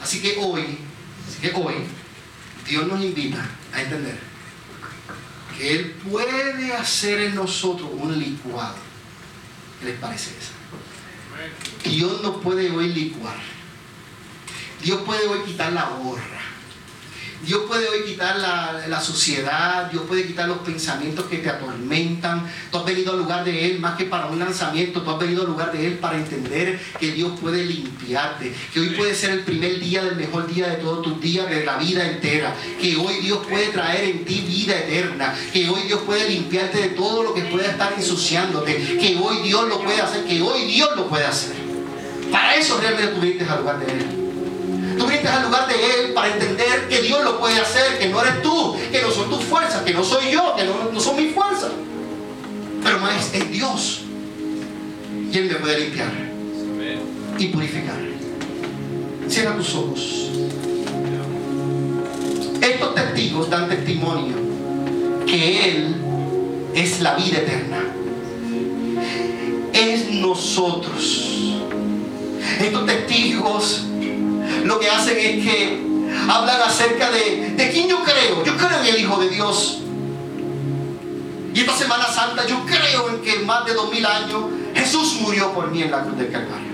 Así 0.02 0.22
que 0.22 0.38
hoy, 0.40 0.78
así 1.28 1.42
que 1.42 1.54
hoy, 1.56 1.76
Dios 2.68 2.88
nos 2.88 3.02
invita 3.02 3.44
a 3.74 3.82
entender 3.82 4.20
que 5.58 5.72
Él 5.72 5.96
puede 6.10 6.74
hacer 6.74 7.22
en 7.22 7.36
nosotros 7.36 7.90
un 7.92 8.18
licuado. 8.18 8.76
¿Qué 9.80 9.88
les 9.88 10.00
parece 10.00 10.32
eso? 10.32 10.52
Dios 11.84 12.22
no 12.22 12.40
puede 12.42 12.72
hoy 12.72 12.94
licuar. 12.94 13.38
Dios 14.82 15.02
puede 15.02 15.28
hoy 15.28 15.40
quitar 15.46 15.74
la 15.74 15.86
borra. 15.86 16.37
Dios 17.46 17.62
puede 17.68 17.88
hoy 17.88 18.04
quitar 18.06 18.38
la, 18.38 18.88
la, 18.88 19.00
suciedad, 19.00 19.92
Dios 19.92 20.04
puede 20.08 20.26
quitar 20.26 20.48
los 20.48 20.58
pensamientos 20.60 21.26
que 21.26 21.38
te 21.38 21.50
atormentan. 21.50 22.52
Tú 22.72 22.80
has 22.80 22.86
venido 22.86 23.14
al 23.14 23.20
lugar 23.20 23.46
de 23.46 23.66
Él 23.66 23.80
más 23.80 23.96
que 23.96 24.06
para 24.06 24.26
un 24.26 24.40
lanzamiento, 24.40 25.04
tú 25.04 25.12
has 25.12 25.20
venido 25.20 25.44
al 25.44 25.50
lugar 25.50 25.72
de 25.72 25.86
Él 25.86 25.94
para 26.00 26.18
entender 26.18 26.80
que 27.00 27.12
Dios 27.12 27.40
puede 27.40 27.64
limpiarte, 27.64 28.54
que 28.74 28.80
hoy 28.80 28.90
puede 28.90 29.14
ser 29.14 29.32
el 29.32 29.42
primer 29.42 29.80
día 29.80 30.04
del 30.04 30.16
mejor 30.16 30.48
día 30.48 30.68
de 30.68 30.78
todos 30.78 31.04
tus 31.04 31.22
días, 31.22 31.48
de 31.48 31.64
la 31.64 31.78
vida 31.78 32.10
entera, 32.10 32.56
que 32.82 32.96
hoy 32.96 33.16
Dios 33.22 33.46
puede 33.48 33.68
traer 33.68 34.04
en 34.06 34.26
ti 34.26 34.44
vida 34.48 34.76
eterna, 34.78 35.36
que 35.54 35.70
hoy 35.70 35.82
Dios 35.84 36.02
puede 36.02 36.28
limpiarte 36.28 36.80
de 36.80 36.90
todo 36.90 37.22
lo 37.22 37.34
que 37.34 37.42
pueda 37.44 37.68
estar 37.68 37.94
ensuciándote, 37.94 38.98
que 39.00 39.20
hoy 39.22 39.44
Dios 39.44 39.68
lo 39.70 39.82
puede 39.84 40.02
hacer, 40.02 40.26
que 40.26 40.42
hoy 40.42 40.66
Dios 40.66 40.90
lo 40.96 41.08
puede 41.08 41.26
hacer. 41.26 41.56
Para 42.32 42.56
eso 42.56 42.80
realmente 42.80 43.14
tú 43.14 43.22
viniste 43.22 43.46
al 43.46 43.60
lugar 43.60 43.80
de 43.80 43.94
Él. 43.94 44.27
Tú 45.08 45.28
al 45.30 45.44
lugar 45.44 45.68
de 45.68 45.76
Él 45.76 46.14
para 46.14 46.34
entender 46.34 46.88
que 46.90 47.02
Dios 47.02 47.24
lo 47.24 47.40
puede 47.40 47.58
hacer, 47.60 47.98
que 47.98 48.10
no 48.10 48.22
eres 48.22 48.42
tú, 48.42 48.76
que 48.92 49.02
no 49.02 49.10
son 49.10 49.30
tus 49.30 49.44
fuerzas, 49.46 49.82
que 49.84 49.94
no 49.94 50.04
soy 50.04 50.32
yo, 50.32 50.54
que 50.56 50.66
no, 50.66 50.92
no 50.92 51.00
son 51.00 51.16
mis 51.16 51.34
fuerzas. 51.34 51.72
Pero 52.84 53.00
más 53.00 53.34
es 53.34 53.50
Dios. 53.50 54.02
Y 55.32 55.38
Él 55.38 55.46
me 55.46 55.56
puede 55.56 55.80
limpiar 55.80 56.12
y 57.38 57.48
purificar. 57.48 57.96
Cierra 59.30 59.56
tus 59.56 59.76
ojos. 59.76 60.30
Estos 62.62 62.96
testigos 62.96 63.50
dan 63.50 63.70
testimonio 63.70 64.36
que 65.26 65.70
Él 65.70 65.96
es 66.76 67.00
la 67.00 67.16
vida 67.16 67.38
eterna. 67.38 67.80
Es 69.74 70.12
nosotros. 70.12 71.56
Estos 72.60 72.86
testigos 72.86 73.88
lo 74.68 74.80
que 74.80 74.90
hacen 74.90 75.18
es 75.18 75.44
que 75.44 75.82
hablan 76.30 76.62
acerca 76.62 77.10
de, 77.12 77.70
quién 77.72 77.88
yo 77.88 78.04
creo. 78.04 78.44
Yo 78.44 78.56
creo 78.58 78.80
en 78.82 78.86
el 78.86 79.00
Hijo 79.02 79.18
de 79.20 79.30
Dios. 79.30 79.80
Y 81.54 81.62
esta 81.62 81.76
Semana 81.76 82.06
Santa 82.06 82.46
yo 82.46 82.64
creo 82.66 83.10
en 83.10 83.22
que 83.22 83.40
más 83.40 83.66
de 83.66 83.74
dos 83.74 83.92
mil 83.92 84.06
años 84.06 84.44
Jesús 84.76 85.18
murió 85.22 85.54
por 85.54 85.72
mí 85.72 85.82
en 85.82 85.92
la 85.92 86.04
cruz 86.04 86.18
del 86.18 86.32
Calvario. 86.32 86.68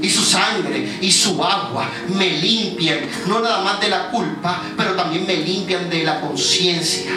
Y 0.00 0.08
su 0.08 0.22
sangre 0.22 0.98
y 1.00 1.10
su 1.10 1.42
agua 1.42 1.88
me 2.08 2.30
limpian, 2.30 3.00
no 3.26 3.40
nada 3.40 3.62
más 3.62 3.80
de 3.80 3.88
la 3.88 4.10
culpa, 4.10 4.60
pero 4.76 4.92
también 4.92 5.26
me 5.26 5.36
limpian 5.36 5.88
de 5.90 6.04
la 6.04 6.20
conciencia. 6.20 7.10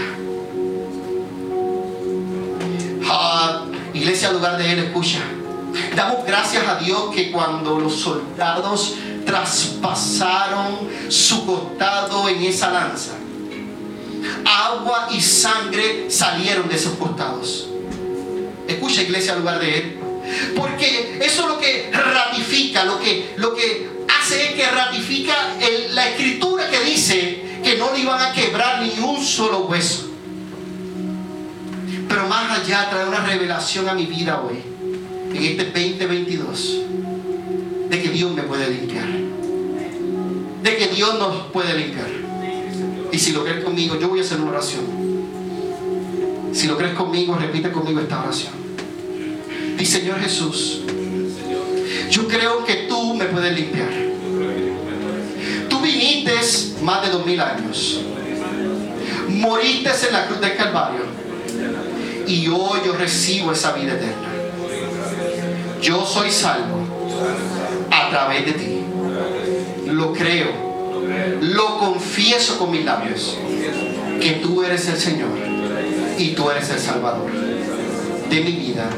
Ah, 3.09 3.63
iglesia, 3.93 4.29
al 4.29 4.35
lugar 4.35 4.57
de 4.57 4.71
Él, 4.71 4.79
escucha. 4.79 5.19
Damos 5.95 6.25
gracias 6.25 6.67
a 6.67 6.75
Dios 6.75 7.13
que 7.13 7.31
cuando 7.31 7.79
los 7.79 7.93
soldados 7.93 8.95
traspasaron 9.27 10.89
su 11.09 11.45
costado 11.45 12.29
en 12.29 12.43
esa 12.43 12.71
lanza, 12.71 13.11
agua 14.45 15.09
y 15.11 15.21
sangre 15.21 16.09
salieron 16.09 16.69
de 16.69 16.75
esos 16.75 16.93
costados. 16.93 17.67
Escucha, 18.67 19.01
iglesia, 19.01 19.33
al 19.33 19.39
lugar 19.39 19.59
de 19.59 19.77
Él. 19.77 19.99
Porque 20.55 21.19
eso 21.21 21.43
es 21.43 21.47
lo 21.47 21.59
que 21.59 21.91
ratifica, 21.91 22.85
lo 22.85 22.99
que, 22.99 23.33
lo 23.37 23.53
que 23.53 23.89
hace 24.07 24.49
es 24.49 24.55
que 24.55 24.69
ratifica 24.69 25.35
la 25.91 26.09
escritura 26.09 26.69
que 26.69 26.79
dice 26.81 27.59
que 27.63 27.77
no 27.77 27.93
le 27.93 27.99
iban 27.99 28.21
a 28.21 28.31
quebrar 28.33 28.81
ni 28.81 28.97
un 28.99 29.23
solo 29.23 29.59
hueso. 29.65 30.09
Pero 32.07 32.27
más 32.27 32.59
allá 32.59 32.89
trae 32.89 33.07
una 33.07 33.25
revelación 33.25 33.89
a 33.89 33.93
mi 33.93 34.05
vida 34.05 34.41
hoy, 34.41 34.61
en 35.33 35.43
este 35.43 35.65
2022, 35.65 36.79
de 37.89 38.01
que 38.01 38.09
Dios 38.09 38.31
me 38.31 38.43
puede 38.43 38.69
limpiar. 38.69 39.07
De 40.63 40.77
que 40.77 40.87
Dios 40.87 41.17
nos 41.19 41.47
puede 41.51 41.77
limpiar. 41.77 42.07
Y 43.11 43.19
si 43.19 43.31
lo 43.31 43.43
crees 43.43 43.63
conmigo, 43.63 43.97
yo 43.99 44.09
voy 44.09 44.19
a 44.19 44.23
hacer 44.23 44.39
una 44.39 44.51
oración. 44.51 44.85
Si 46.53 46.67
lo 46.67 46.77
crees 46.77 46.93
conmigo, 46.93 47.35
repite 47.35 47.71
conmigo 47.71 47.99
esta 47.99 48.21
oración. 48.21 48.53
Dice 49.77 49.99
Señor 49.99 50.19
Jesús, 50.19 50.81
yo 52.09 52.27
creo 52.27 52.65
que 52.65 52.87
tú 52.89 53.13
me 53.13 53.25
puedes 53.25 53.55
limpiar. 53.55 53.89
Tú 55.69 55.79
viniste 55.81 56.33
más 56.81 57.03
de 57.03 57.09
dos 57.11 57.25
mil 57.25 57.39
años. 57.39 58.01
Moriste 59.29 59.89
en 60.07 60.13
la 60.13 60.25
cruz 60.25 60.41
del 60.41 60.55
Calvario. 60.55 61.01
Y 62.27 62.47
hoy 62.47 62.79
yo 62.85 62.93
recibo 62.93 63.51
esa 63.51 63.73
vida 63.73 63.93
eterna. 63.93 64.29
Yo 65.81 66.05
soy 66.05 66.31
salvo 66.31 66.87
a 68.07 68.09
través 68.09 68.45
de 68.45 68.53
ti. 68.53 68.81
Lo 69.87 70.13
creo. 70.13 70.67
Lo 71.41 71.77
confieso 71.77 72.57
con 72.57 72.71
mis 72.71 72.85
labios. 72.85 73.37
Que 74.21 74.31
tú 74.41 74.63
eres 74.63 74.87
el 74.87 74.97
Señor. 74.97 75.29
Y 76.17 76.29
tú 76.29 76.49
eres 76.49 76.69
el 76.69 76.79
Salvador 76.79 77.29
de 78.29 78.41
mi 78.41 78.51
vida 78.51 78.89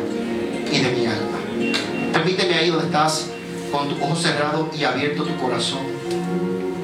y 0.71 0.79
de 0.79 0.91
mi 0.91 1.05
alma. 1.05 1.37
Permíteme 2.13 2.55
ahí 2.55 2.69
donde 2.69 2.85
estás, 2.85 3.29
con 3.71 3.89
tus 3.89 4.01
ojos 4.01 4.21
cerrados 4.21 4.67
y 4.77 4.83
abierto 4.83 5.23
tu 5.23 5.35
corazón. 5.37 5.81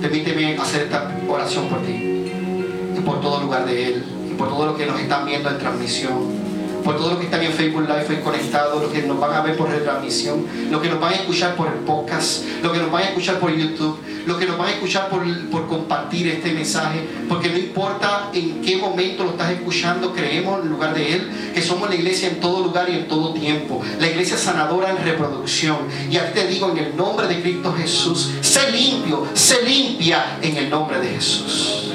Permíteme 0.02 0.56
hacer 0.58 0.84
esta 0.84 1.16
oración 1.28 1.68
por 1.70 1.82
ti 1.84 1.94
y 1.94 3.02
por 3.04 3.22
todo 3.22 3.42
lugar 3.42 3.66
de 3.66 3.86
Él 3.86 4.06
y 4.30 4.34
por 4.36 4.50
todos 4.50 4.68
los 4.68 4.78
que 4.78 4.86
nos 4.86 5.00
están 5.00 5.26
viendo 5.26 5.50
en 5.50 5.58
transmisión 5.58 6.46
por 6.86 6.98
todos 6.98 7.13
los 7.13 7.19
que 7.19 7.26
están 7.26 7.41
en 7.41 7.52
Facebook 7.52 7.88
Live 7.88 8.21
conectados, 8.21 8.80
los 8.80 8.91
que 8.91 9.02
nos 9.02 9.19
van 9.19 9.34
a 9.34 9.41
ver 9.41 9.58
por 9.58 9.69
retransmisión, 9.69 10.45
los 10.69 10.80
que 10.84 10.89
nos 10.89 11.00
van 11.00 11.13
a 11.13 11.15
escuchar 11.15 11.56
por 11.56 11.67
el 11.67 11.80
podcast, 11.80 12.43
los 12.62 12.71
que 12.71 12.78
nos 12.78 12.91
van 12.91 13.02
a 13.02 13.06
escuchar 13.08 13.39
por 13.39 13.52
YouTube, 13.52 14.00
los 14.28 14.38
que 14.38 14.45
nos 14.45 14.56
van 14.56 14.67
a 14.67 14.71
escuchar 14.74 15.10
por, 15.10 15.24
por 15.50 15.67
compartir 15.67 16.28
este 16.28 16.54
mensaje, 16.54 17.04
porque 17.28 17.50
no 17.50 17.58
importa 17.58 18.30
en 18.34 18.62
qué 18.62 18.78
momento 18.78 19.24
lo 19.24 19.32
estás 19.32 19.52
escuchando, 19.52 20.13
creemos 20.13 20.63
en 20.63 20.69
lugar 20.69 20.93
de 20.93 21.13
Él 21.13 21.52
que 21.56 21.62
somos 21.63 21.89
la 21.89 21.95
iglesia 21.95 22.30
en 22.30 22.39
todo 22.39 22.63
lugar 22.63 22.88
y 22.88 22.93
en 22.98 23.08
todo 23.08 23.34
tiempo, 23.34 23.82
la 24.00 24.08
iglesia 24.08 24.38
sanadora 24.38 24.91
en 24.91 25.04
reproducción. 25.04 25.78
Y 26.12 26.17
aquí 26.17 26.34
te 26.36 26.48
digo 26.48 26.69
en 26.69 26.78
el 26.78 26.95
nombre 26.95 27.28
de 27.28 27.41
Cristo 27.41 27.74
Jesús, 27.76 28.30
sé 28.41 28.71
limpio, 28.71 29.26
sé 29.34 29.63
limpia 29.63 30.38
en 30.39 30.56
el 30.56 30.69
nombre 30.69 31.00
de 31.00 31.08
Jesús. 31.08 31.89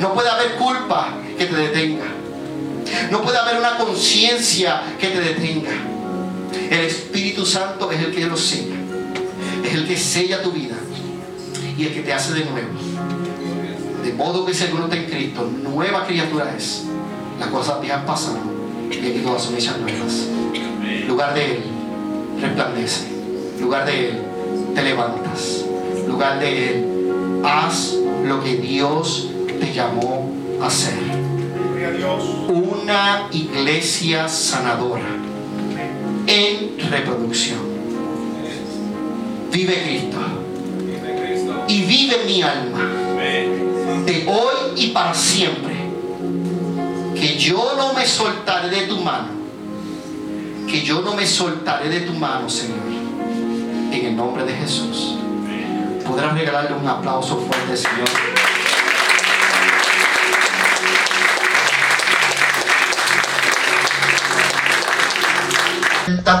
No 0.00 0.14
puede 0.14 0.28
haber 0.28 0.54
culpa 0.54 1.12
que 1.36 1.46
te 1.46 1.56
detenga. 1.56 2.15
No 3.10 3.22
puede 3.22 3.38
haber 3.38 3.58
una 3.58 3.76
conciencia 3.76 4.82
que 4.98 5.08
te 5.08 5.20
detenga. 5.20 5.72
El 6.70 6.80
Espíritu 6.80 7.44
Santo 7.44 7.90
es 7.90 8.00
el 8.00 8.14
que 8.14 8.26
lo 8.26 8.36
sella. 8.36 8.76
Es 9.64 9.74
el 9.74 9.86
que 9.86 9.96
sella 9.96 10.42
tu 10.42 10.52
vida. 10.52 10.76
Y 11.76 11.86
el 11.86 11.94
que 11.94 12.00
te 12.00 12.12
hace 12.12 12.34
de 12.34 12.44
nuevo. 12.44 12.68
De 14.04 14.12
modo 14.12 14.46
que 14.46 14.54
si 14.54 14.64
alguno 14.64 14.92
en 14.92 15.04
Cristo, 15.04 15.50
nueva 15.62 16.06
criatura 16.06 16.54
es. 16.56 16.84
Las 17.38 17.48
cosas 17.48 17.80
viejas 17.80 18.02
pasan 18.06 18.38
y 18.90 19.10
aquí 19.10 19.20
todas 19.24 19.42
son 19.42 19.56
hechas 19.56 19.78
nuevas. 19.78 20.26
Lugar 21.06 21.34
de 21.34 21.56
Él, 21.56 21.62
resplandece. 22.40 23.06
Lugar 23.60 23.84
de 23.84 24.08
Él, 24.08 24.22
te 24.74 24.82
levantas. 24.82 25.64
Lugar 26.06 26.38
de 26.38 26.68
Él, 26.68 27.42
haz 27.44 27.94
lo 28.24 28.42
que 28.42 28.56
Dios 28.56 29.28
te 29.60 29.72
llamó 29.72 30.32
a 30.60 30.66
hacer 30.66 31.15
una 32.48 33.28
iglesia 33.32 34.28
sanadora 34.28 35.04
en 36.26 36.90
reproducción. 36.90 37.58
Vive 39.52 39.82
Cristo. 39.82 40.18
Y 41.68 41.82
vive 41.82 42.16
mi 42.26 42.42
alma. 42.42 42.90
De 44.04 44.26
hoy 44.28 44.72
y 44.76 44.88
para 44.88 45.14
siempre. 45.14 45.74
Que 47.14 47.36
yo 47.38 47.74
no 47.76 47.94
me 47.94 48.06
soltaré 48.06 48.68
de 48.68 48.86
tu 48.86 48.98
mano. 49.00 49.28
Que 50.68 50.82
yo 50.82 51.00
no 51.00 51.14
me 51.14 51.26
soltaré 51.26 51.88
de 51.88 52.00
tu 52.00 52.12
mano, 52.12 52.48
Señor. 52.48 52.78
En 53.92 54.04
el 54.04 54.16
nombre 54.16 54.44
de 54.44 54.52
Jesús. 54.52 55.16
Podrás 56.06 56.34
regalarle 56.34 56.76
un 56.76 56.86
aplauso 56.86 57.36
fuerte, 57.38 57.76
Señor. 57.76 58.45
Tanto 66.06 66.36